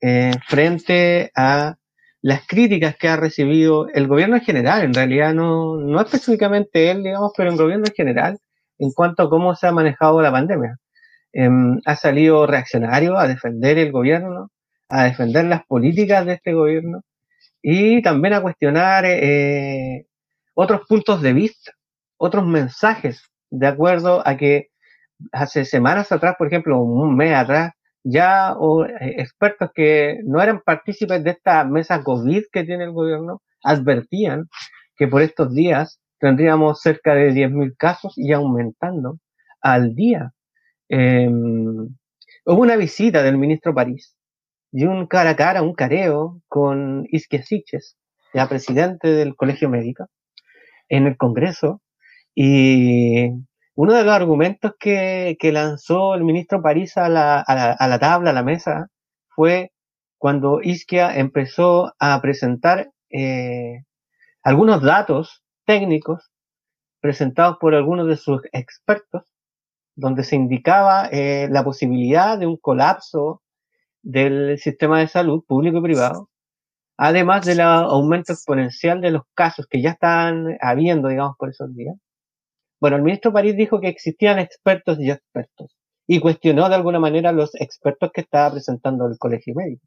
[0.00, 1.76] eh, frente a
[2.22, 7.02] las críticas que ha recibido el gobierno en general, en realidad no, no específicamente él,
[7.02, 8.38] digamos, pero el gobierno en general,
[8.78, 10.78] en cuanto a cómo se ha manejado la pandemia.
[11.32, 14.50] Em, ha salido reaccionario a defender el gobierno,
[14.88, 17.02] a defender las políticas de este gobierno,
[17.62, 20.06] y también a cuestionar eh,
[20.54, 21.72] otros puntos de vista,
[22.22, 24.68] otros mensajes, de acuerdo a que
[25.32, 27.72] hace semanas atrás, por ejemplo, un mes atrás,
[28.04, 32.92] ya o, eh, expertos que no eran partícipes de esta mesa COVID que tiene el
[32.92, 34.46] gobierno advertían
[34.96, 39.18] que por estos días tendríamos cerca de 10.000 casos y aumentando
[39.60, 40.30] al día.
[40.88, 41.88] Em,
[42.46, 44.16] hubo una visita del ministro París
[44.72, 47.96] y un cara a cara, un careo con Isquia Siches,
[48.32, 50.06] ya presidente del Colegio Médico,
[50.88, 51.81] en el Congreso.
[52.34, 53.28] Y
[53.74, 58.34] uno de los argumentos que, lanzó el ministro París a la, a, la, tabla, a
[58.34, 58.88] la mesa,
[59.28, 59.72] fue
[60.18, 63.82] cuando Isquia empezó a presentar eh,
[64.42, 66.30] algunos datos técnicos
[67.00, 69.24] presentados por algunos de sus expertos,
[69.94, 73.42] donde se indicaba eh, la posibilidad de un colapso
[74.02, 76.30] del sistema de salud público y privado,
[76.96, 81.96] además del aumento exponencial de los casos que ya están habiendo, digamos, por esos días.
[82.82, 85.78] Bueno, el ministro París dijo que existían expertos y expertos
[86.08, 89.86] y cuestionó de alguna manera los expertos que estaba presentando el colegio médico.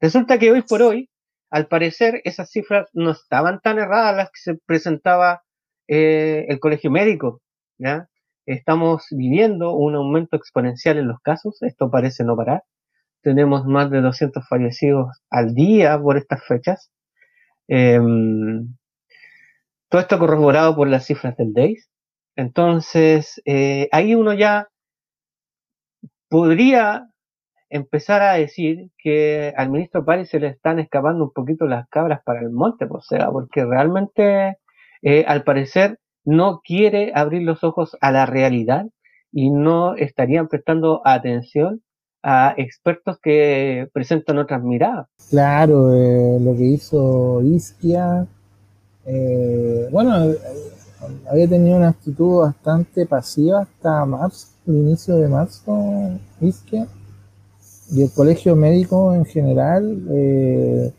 [0.00, 1.10] Resulta que hoy por hoy,
[1.50, 5.42] al parecer, esas cifras no estaban tan erradas las que se presentaba
[5.88, 7.42] eh, el colegio médico.
[8.46, 12.62] Estamos viviendo un aumento exponencial en los casos, esto parece no parar
[13.26, 16.92] tenemos más de 200 fallecidos al día por estas fechas.
[17.66, 18.76] Em,
[19.88, 21.90] todo esto corroborado por las cifras del DAIS.
[22.36, 24.68] Entonces, eh, ahí uno ya
[26.28, 27.08] podría
[27.70, 32.20] empezar a decir que al ministro Párez se le están escapando un poquito las cabras
[32.24, 34.58] para el monte, pues, o sea, porque realmente,
[35.02, 38.86] eh, al parecer, no quiere abrir los ojos a la realidad
[39.32, 41.82] y no estarían prestando atención
[42.22, 45.06] a expertos que presentan otras miradas.
[45.30, 48.26] Claro, eh, lo que hizo Isquia,
[49.06, 50.32] eh, bueno,
[51.30, 56.86] había tenido una actitud bastante pasiva hasta marzo, el inicio de marzo, Isquia,
[57.90, 60.92] y el colegio médico en general, de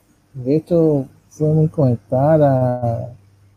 [0.48, 2.38] hecho fue muy comentada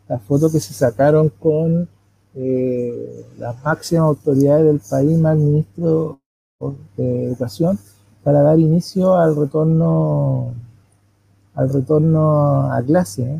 [0.07, 1.87] la, foto que se sacaron con
[3.37, 6.19] las máximas autoridades del país, más ministro
[6.97, 7.79] de educación
[8.23, 10.53] para dar inicio al retorno
[11.55, 13.39] al retorno a clase.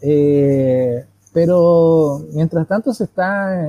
[0.00, 3.66] Eh, pero mientras tanto se está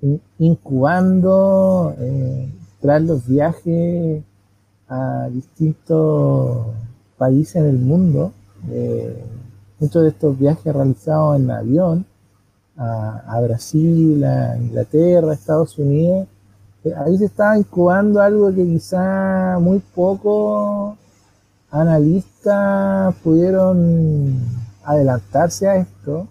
[0.00, 2.48] eh, incubando eh,
[2.80, 4.22] tras los viajes
[4.88, 6.66] a distintos
[7.16, 8.32] países en el mundo.
[9.80, 12.06] muchos de estos viajes realizados en avión
[12.76, 16.28] a, Brasil, a Inglaterra, a Estados Unidos,
[16.96, 20.96] ahí se estaba incubando algo que quizá muy pocos
[21.70, 24.36] analistas pudieron
[24.84, 26.26] adelantarse a esto,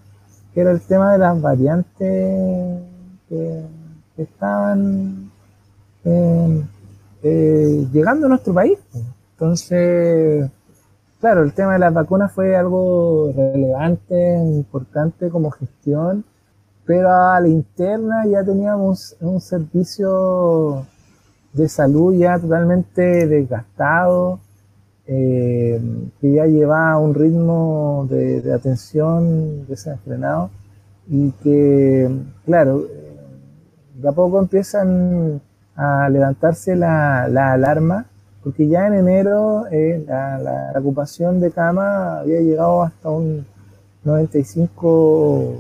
[0.54, 2.82] que era el tema de las variantes
[3.30, 3.64] que,
[4.18, 5.32] estaban
[6.06, 6.64] eh,
[7.24, 8.78] eh, llegando a nuestro país.
[9.34, 10.52] Entonces,
[11.20, 16.24] claro, el tema de las vacunas fue algo relevante, importante como gestión
[16.86, 20.86] pero a la interna ya teníamos un servicio
[21.54, 24.40] de salud ya totalmente desgastado,
[25.08, 25.82] eh,
[26.20, 30.50] que ya llevaba un ritmo de, atención desenfrenado
[31.08, 32.10] y que,
[32.46, 32.86] claro,
[33.96, 35.42] de a poco empiezan
[35.76, 38.06] a levantarse la, alarma,
[38.44, 43.46] porque ya en enero eh, la, ocupación de cama había llegado hasta un
[44.04, 45.56] 95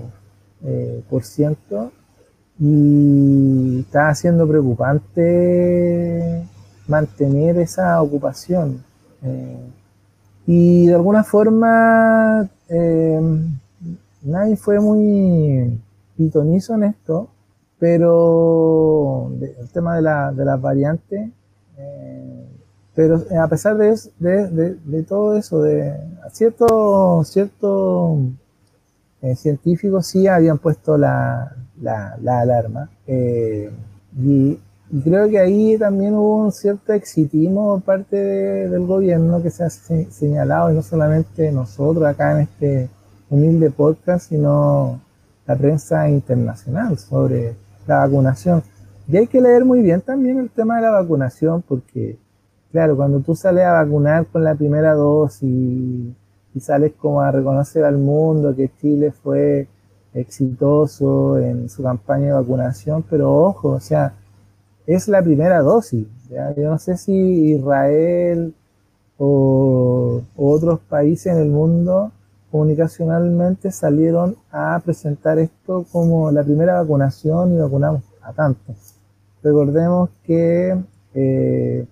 [0.63, 1.91] eh, por ciento
[2.59, 6.43] y está siendo preocupante
[6.87, 8.83] mantener esa ocupación.
[9.23, 9.57] Eh,
[10.47, 13.21] y de alguna forma eh,
[14.23, 15.79] nadie fue muy
[16.17, 17.29] pitonizo en esto,
[17.79, 21.29] pero el tema de, la, de las variantes,
[22.93, 25.95] pero a pesar de, de, de, todo eso, de
[26.31, 28.17] cierto, cierto
[29.21, 31.55] eh, científicos sí habían puesto la,
[32.25, 32.89] alarma.
[33.07, 33.71] Eh,
[34.19, 34.57] y,
[35.03, 39.69] creo que ahí también hubo un cierto exitismo por parte del gobierno que se ha
[39.69, 42.89] señalado, y no solamente nosotros acá en este
[43.29, 44.99] humilde podcast, sino
[45.47, 47.55] la prensa internacional sobre
[47.87, 48.63] la vacunación.
[49.07, 52.17] Y hay que leer muy bien también el tema de la vacunación, porque,
[52.71, 56.13] claro, cuando tú sales a vacunar con la primera dosis
[56.53, 59.67] y sales como a reconocer al mundo que Chile fue
[60.13, 64.13] exitoso en su campaña de vacunación, pero ojo, o sea,
[64.87, 66.07] es la primera dosis.
[66.29, 68.53] Yo no sé si Israel
[69.17, 72.11] o, otros países en el mundo
[72.49, 78.73] comunicacionalmente salieron a presentar esto como la primera vacunación y vacunamos a tanto.
[79.43, 80.77] recordemos que
[81.13, 81.85] eh,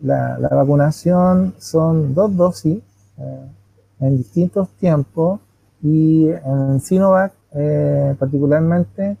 [0.00, 2.78] la, vacunación son dos dosis
[3.18, 3.46] eh,
[4.00, 5.40] en distintos tiempos
[5.82, 7.32] y en Sinovac
[8.18, 9.16] particularmente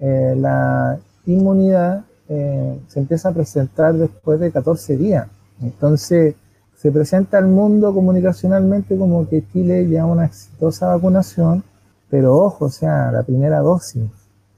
[0.00, 5.28] la inmunidad se empieza a presentar después de 14 días.
[5.60, 6.34] Entonces,
[6.74, 11.64] se presenta al mundo comunicacionalmente como que Chile lleva una exitosa vacunación,
[12.10, 14.10] pero ojo, o sea, la primera dosis,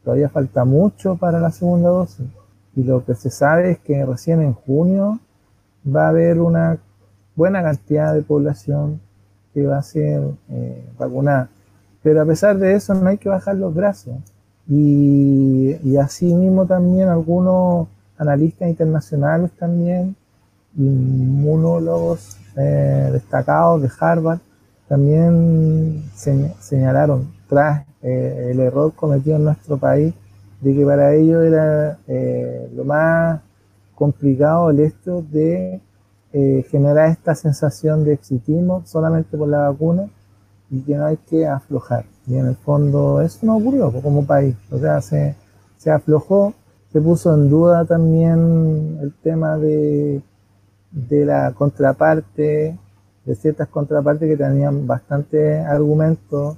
[0.03, 2.27] todavía falta mucho para la segunda dosis.
[2.75, 5.21] Y lo que se sabe es que recién en junio
[5.87, 6.79] va a haber una
[7.35, 9.01] buena cantidad de población
[9.55, 11.49] que va a ser eh, vacunada.
[12.03, 14.15] Pero a pesar de eso no hay que bajar los brazos.
[14.69, 17.89] Y, y así mismo también algunos
[18.19, 20.17] analistas internacionales también
[20.77, 24.39] inmunólogos eh, destacados de Harvard
[24.89, 30.15] también señalaron tras eh, el error cometido en nuestro país
[30.61, 33.41] de que para ellos era eh, lo más
[33.95, 35.81] complicado el hecho de
[36.71, 40.07] generar esta sensación de exitismo solamente por la vacuna
[40.71, 42.05] y que no hay que aflojar.
[42.27, 44.57] Y en el fondo eso no ocurrió como país.
[44.71, 45.37] O sea, se,
[45.79, 46.55] se aflojó,
[46.93, 50.23] se puso en duda también el tema de
[50.97, 52.79] de la contraparte,
[53.25, 56.57] de ciertas contrapartes que tenían bastante argumentos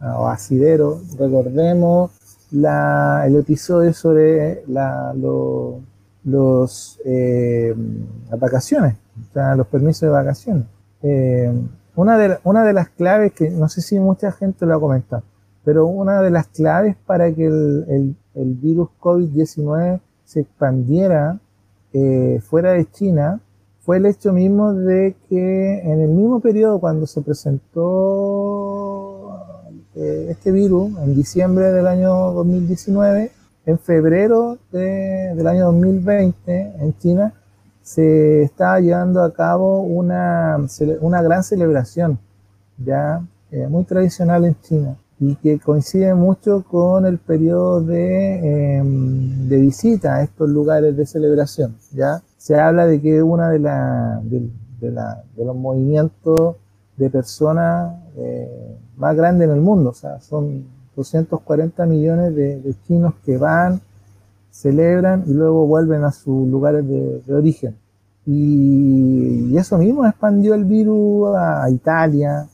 [0.00, 1.00] ah, o asidero.
[1.18, 2.12] Recordemos
[2.52, 5.12] la, el episodio sobre la,
[6.24, 7.74] los, eh,
[8.30, 8.94] las vacaciones,
[9.28, 10.64] o sea, los permisos de vacaciones.
[11.02, 11.52] Eh,
[12.00, 15.22] una, de, una de las claves que no sé si mucha gente lo ha comentado,
[15.64, 21.38] pero una de las claves para que el, el, el virus COVID-19 se expandiera
[21.92, 23.40] eh, fuera de China
[23.80, 28.50] fue el hecho mismo de que en el mismo periodo cuando se presentó
[29.96, 33.32] eh, este virus, en diciembre del año 2019,
[33.66, 37.34] en febrero del año 2020, en China,
[37.90, 40.56] se estaba llevando a cabo una,
[41.00, 42.20] una gran celebración,
[42.78, 43.20] ya
[43.50, 49.58] eh, muy tradicional en China, y que coincide mucho con el periodo de, em, de
[49.58, 54.90] visita a estos lugares de celebración, ya se habla de que una de, la, de,
[54.92, 56.56] la, de los movimientos
[56.96, 60.64] de personas eh, más grandes en el mundo, o sea, son
[60.94, 63.80] 240 millones de, chinos que van,
[64.52, 67.74] celebran y luego vuelven a sus lugares de, origen.
[68.26, 72.46] Y, eso mismo expandió el virus a, Italia,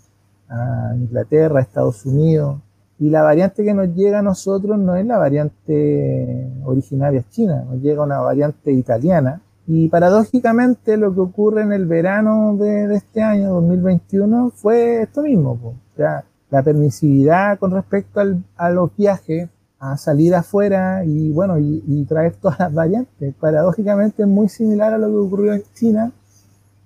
[0.48, 2.60] a Inglaterra, a Estados Unidos.
[2.98, 7.82] Y la variante que nos llega a nosotros no es la variante originaria china, nos
[7.82, 13.54] llega una variante italiana, y paradójicamente lo que ocurre en el verano de, este año,
[13.54, 15.50] 2021, fue esto mismo.
[15.52, 19.48] O sea, la permisividad con respecto al, a los viajes,
[19.78, 23.34] a salir afuera y bueno, y, traer todas las variantes.
[23.34, 26.12] Paradójicamente es muy similar a lo que ocurrió en China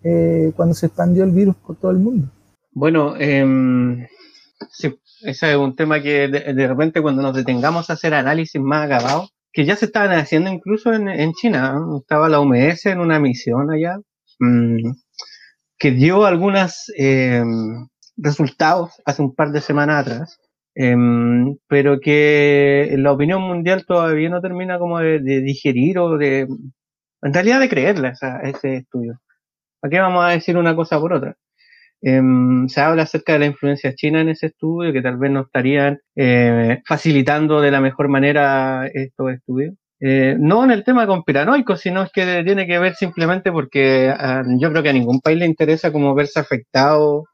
[0.02, 2.28] eh, cuando se expandió el virus por todo el mundo.
[2.72, 4.06] Bueno, eh,
[4.70, 8.86] sí, ese es un tema que de, repente cuando nos detengamos a hacer análisis más
[8.86, 11.78] acabados, que ya se estaban haciendo incluso en, en China.
[12.00, 13.98] Estaba la OMS en una misión allá
[14.38, 14.92] mmm,
[15.78, 17.42] que dio algunos eh,
[18.16, 20.38] resultados hace un par de semanas atrás,
[20.74, 20.96] eh,
[21.68, 26.46] pero que la opinión mundial todavía no termina como de, de digerir o de,
[27.22, 29.20] en realidad de creerla a ese estudio.
[29.80, 31.36] ¿Para qué vamos a decir una cosa por otra?
[32.02, 35.42] Em, se habla acerca de la influencia china en ese estudio, que tal vez no
[35.42, 39.74] estarían eh, facilitando de la mejor manera estos estudios.
[40.00, 44.42] Eh, no en el tema conspiranoico, sino es que tiene que ver simplemente porque ah,
[44.58, 47.24] yo creo que a ningún país le interesa como verse afectado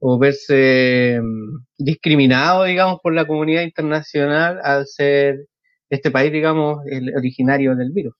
[0.00, 5.46] o verse em, discriminado, digamos, por la comunidad internacional al ser
[5.90, 8.14] este país, digamos, el originario del virus.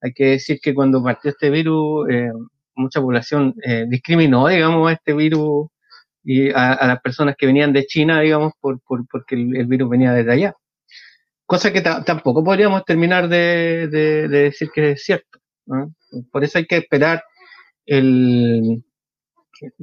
[0.00, 2.30] Hay que decir que cuando partió este virus, eh,
[2.76, 5.68] mucha población eh, discriminó, digamos, a este virus
[6.24, 10.12] y a, las personas que venían de China, digamos, por, por porque el, virus venía
[10.12, 10.54] desde allá.
[11.46, 15.38] Cosa que tampoco podríamos terminar de, decir que es cierto.
[16.30, 17.22] Por eso hay que esperar
[17.86, 18.84] el,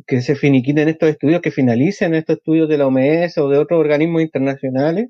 [0.07, 3.79] que se finiquiten estos estudios, que finalicen estos estudios de la OMS o de otros
[3.79, 5.09] organismos internacionales,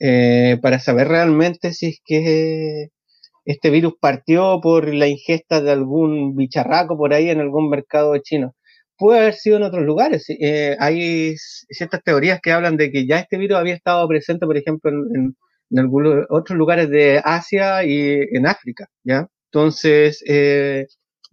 [0.00, 2.88] eh, para saber realmente si es que
[3.46, 8.54] este virus partió por la ingesta de algún bicharraco por ahí en algún mercado chino.
[8.98, 10.26] Puede haber sido en otros lugares.
[10.28, 14.56] Eh, hay ciertas teorías que hablan de que ya este virus había estado presente, por
[14.56, 15.36] ejemplo, en,
[15.78, 19.28] algunos otros lugares de Asia y en África, ¿ya?
[19.50, 20.86] Entonces, eh,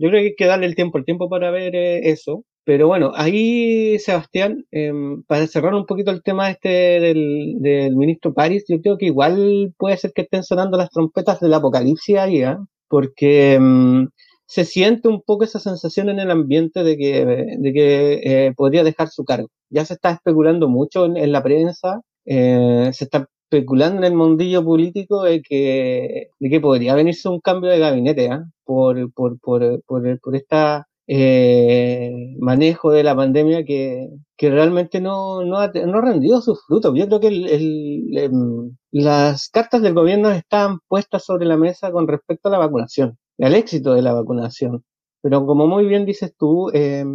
[0.03, 2.43] yo creo que hay que darle el tiempo, el tiempo para ver eh, eso.
[2.65, 8.33] pero bueno, ahí, Sebastián, em, para cerrar un poquito el tema este del, del, ministro
[8.33, 12.43] París, yo creo que igual puede ser que estén sonando las trompetas del apocalipsis ahí,
[12.43, 12.57] ¿eh?
[12.89, 14.09] porque em,
[14.45, 17.25] se siente un poco esa sensación en el ambiente de que,
[17.59, 19.49] de que eh, podría dejar su cargo.
[19.69, 24.63] Ya se está especulando mucho en, la prensa, eh, se está especulando en el mundillo
[24.63, 28.39] político de que, de que podría venirse un cambio de gabinete ¿eh?
[28.63, 35.43] por, por, por, por, por esta eh, manejo de la pandemia que, que realmente no,
[35.45, 36.93] no, ha, no, ha, rendido sus frutos.
[36.95, 42.49] Yo creo que em, las cartas del gobierno están puestas sobre la mesa con respecto
[42.49, 44.83] a la vacunación, al éxito de la vacunación.
[45.21, 47.05] Pero como muy bien dices tú, eh,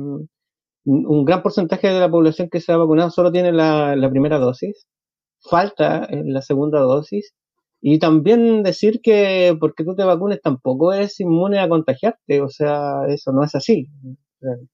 [0.85, 4.87] un gran porcentaje de la población que se ha vacunado solo tiene la primera dosis,
[5.41, 7.35] falta la segunda dosis
[7.81, 13.07] y también decir que porque tú te vacunes tampoco eres inmune a contagiarte, o sea,
[13.09, 13.89] eso no es así.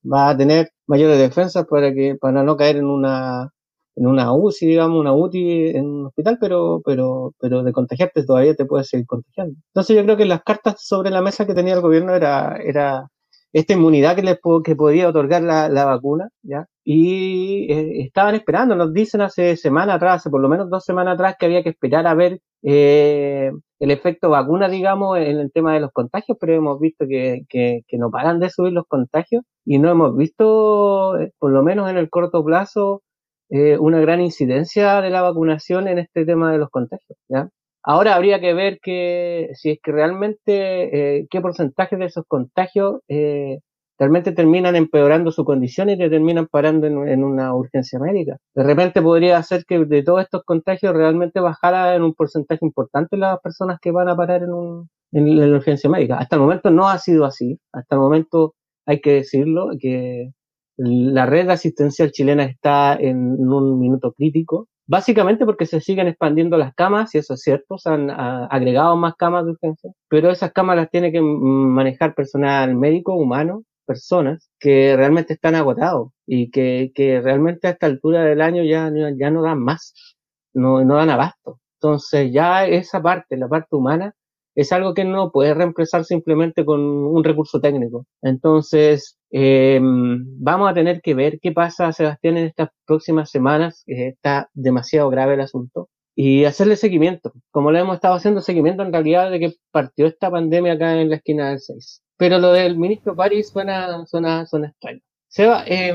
[0.05, 3.51] Va a tener mayores defensas para que para no caer en una
[3.97, 8.55] en una UCI, digamos, una UTI en un hospital, pero pero pero de contagiarte todavía
[8.55, 9.57] te puedes seguir contagiando.
[9.69, 13.09] Entonces yo creo que las cartas sobre la mesa que tenía el gobierno era era
[13.55, 16.67] esta inmunidad que les que podía otorgar la, la vacuna, ¿ya?
[16.83, 21.15] Y eh, estaban esperando, nos dicen hace semana atrás, hace por lo menos dos semanas
[21.15, 25.73] atrás, que había que esperar a ver eh, el efecto vacuna, digamos, en el tema
[25.73, 29.79] de los contagios, pero hemos visto que, que, no paran de subir los contagios y
[29.79, 33.03] no hemos visto, eh, por lo menos en el corto plazo,
[33.79, 37.51] una gran incidencia de la vacunación en este tema de los contagios, ¿ya?
[37.85, 43.01] Ahora habría que ver que si es que realmente eh, qué porcentaje de esos contagios
[43.09, 43.59] eh,
[43.99, 48.39] realmente terminan empeorando su condición y te terminan parando en, una urgencia médica.
[48.55, 53.19] De repente podría ser que de todos estos contagios realmente bajara en un porcentaje importante
[53.19, 56.17] las personas que van a parar en, un, en la urgencia médica.
[56.17, 57.59] Hasta el momento no ha sido así.
[57.73, 58.55] Hasta el momento
[58.87, 60.31] hay que decirlo que
[60.77, 66.75] la red asistencial chilena está en un minuto crítico Básicamente porque se siguen expandiendo las
[66.75, 70.77] camas, y eso es cierto, se han agregado más camas de urgencia, pero esas camas
[70.77, 77.21] las tiene que manejar personal médico, humano, personas que realmente están agotados y que, que
[77.21, 79.95] realmente a esta altura del año ya, ya no dan más,
[80.53, 81.61] no, no dan abasto.
[81.81, 84.15] Entonces ya esa parte, la parte humana,
[84.55, 88.07] es algo que no puede reemplazar simplemente con un recurso técnico.
[88.23, 93.83] Entonces, eh, vamos a tener que ver qué pasa, Sebastián, en estas próximas semanas.
[93.87, 95.89] está demasiado grave el asunto.
[96.17, 100.31] Y hacerle seguimiento, como le hemos estado haciendo seguimiento en realidad de que partió esta
[100.31, 102.03] pandemia acá en la esquina del 6.
[102.17, 105.01] Pero lo del ministro París suena, suena, suena extraño.
[105.27, 105.93] Seba, eh,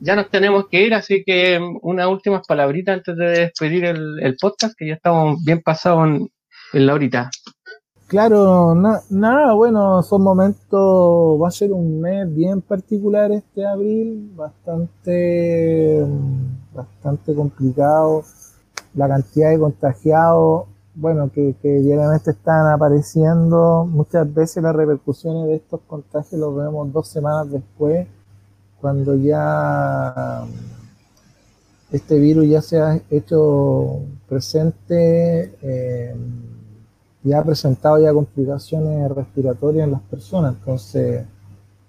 [0.00, 4.22] ya nos tenemos que ir, así que em, unas últimas palabritas antes de despedir el,
[4.22, 6.28] el podcast, que ya estamos bien pasados en,
[6.72, 7.30] en la horita.
[8.06, 8.72] Claro,
[9.10, 16.06] nada, bueno, son momentos, va a ser un mes bien particular este abril, bastante,
[16.72, 18.22] bastante complicado.
[18.94, 25.56] La cantidad de contagiados, bueno, que, que diariamente están apareciendo, muchas veces las repercusiones de
[25.56, 28.06] estos contagios los vemos dos semanas después,
[28.80, 30.44] cuando ya
[31.90, 33.98] este virus ya se ha hecho
[34.28, 35.56] presente.
[35.60, 36.14] Eh,
[37.26, 40.54] y ha presentado ya complicaciones respiratorias en las personas.
[40.54, 41.24] Entonces,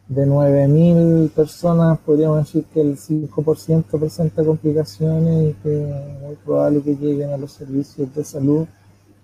[0.08, 6.82] de 9.000 personas, podríamos decir que el 5% presenta complicaciones y que es muy probable
[6.82, 8.66] que lleguen a los servicios de salud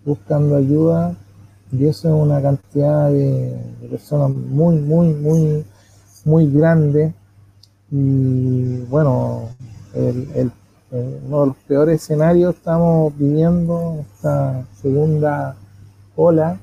[0.06, 1.16] buscando ayuda.
[1.72, 3.58] Y eso es una cantidad de,
[3.90, 5.66] personas muy, muy, muy,
[6.26, 7.12] muy grande.
[7.90, 9.50] Y bueno,
[9.96, 10.52] el,
[10.92, 15.56] uno de los peores escenarios estamos viviendo esta segunda
[16.16, 16.60] ola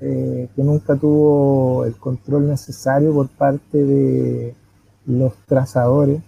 [0.00, 4.54] eh, que nunca tuvo el control necesario por parte de
[5.06, 6.20] los trazadores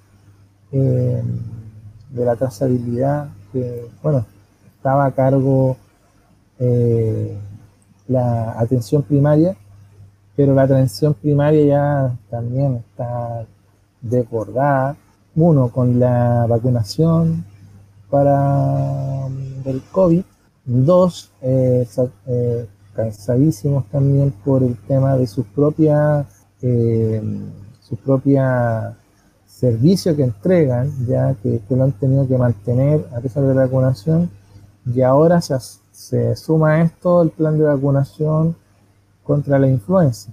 [0.73, 1.23] eh,
[2.11, 4.25] de la trazabilidad que bueno
[4.77, 5.77] estaba a cargo
[6.59, 7.37] eh,
[8.09, 9.57] la atención primaria
[10.37, 13.47] pero la atención primaria ya también está
[14.01, 14.97] desbordada.
[15.37, 17.45] Uno con la vacunación
[18.11, 19.27] para
[19.65, 20.23] el COVID
[20.65, 21.87] Dos, eh,
[22.27, 26.27] eh, cansadísimos también por el tema de sus propias
[26.63, 27.23] eh,
[27.81, 28.97] su propia
[29.47, 34.31] servicio que entregan, ya que, lo han tenido que mantener a pesar de la vacunación,
[34.87, 35.55] y ahora se,
[35.93, 38.57] se suma a esto el plan de vacunación
[39.23, 40.33] contra la influenza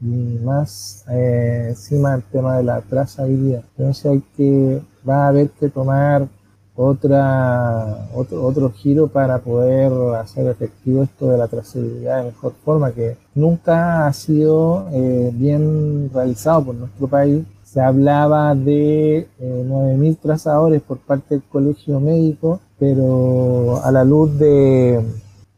[0.00, 3.64] y más eh, encima el tema de la trazabilidad.
[3.76, 6.28] Entonces hay que, va a haber que tomar
[6.76, 12.92] otra, otro, otro giro para poder hacer efectivo esto de la trazabilidad de mejor forma,
[12.92, 17.44] que nunca ha sido eh, bien realizado por nuestro país.
[17.64, 24.38] se hablaba de eh, 9.000 trazadores por parte del colegio médico, pero a la luz
[24.38, 25.02] de,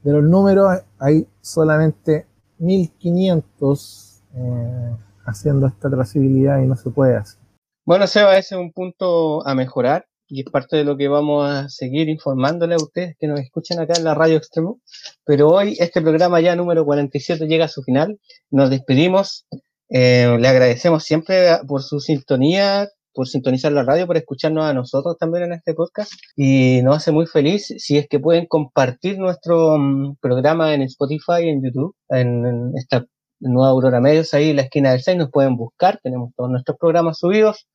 [0.02, 2.26] de los números hay solamente
[2.60, 4.96] 1.500 eh,
[5.26, 7.40] haciendo esta trazabilidad y no se puede hacer.
[7.84, 11.48] Bueno, Seba, ese es un punto a mejorar y es parte de lo que vamos
[11.48, 14.80] a seguir informándole a ustedes que nos escuchan acá en la radio Extremo.
[15.24, 18.18] Pero hoy este programa ya número 47 llega a su final.
[18.50, 19.46] Nos despedimos.
[19.90, 25.16] Eh, le agradecemos siempre por su sintonía, por sintonizar la radio, por escucharnos a nosotros
[25.18, 26.12] también en este podcast.
[26.36, 31.48] Y nos hace muy feliz si es que pueden compartir nuestro um, programa en Spotify,
[31.48, 33.06] en YouTube, en, en esta
[33.40, 36.76] nueva Aurora Medios, ahí en la esquina del 6 nos pueden buscar, tenemos todos nuestros
[36.76, 37.68] programas subidos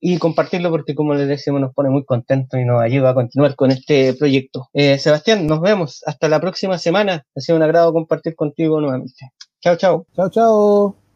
[0.00, 3.56] y compartirlo porque como les decimos nos pone muy contentos y nos ayuda a continuar
[3.56, 4.68] con este proyecto.
[4.72, 7.24] Eh, Sebastián, nos vemos hasta la próxima semana.
[7.34, 9.32] Ha sido un agrado compartir contigo nuevamente.
[9.60, 10.06] Chao, chao.
[10.14, 11.07] Chao, chao.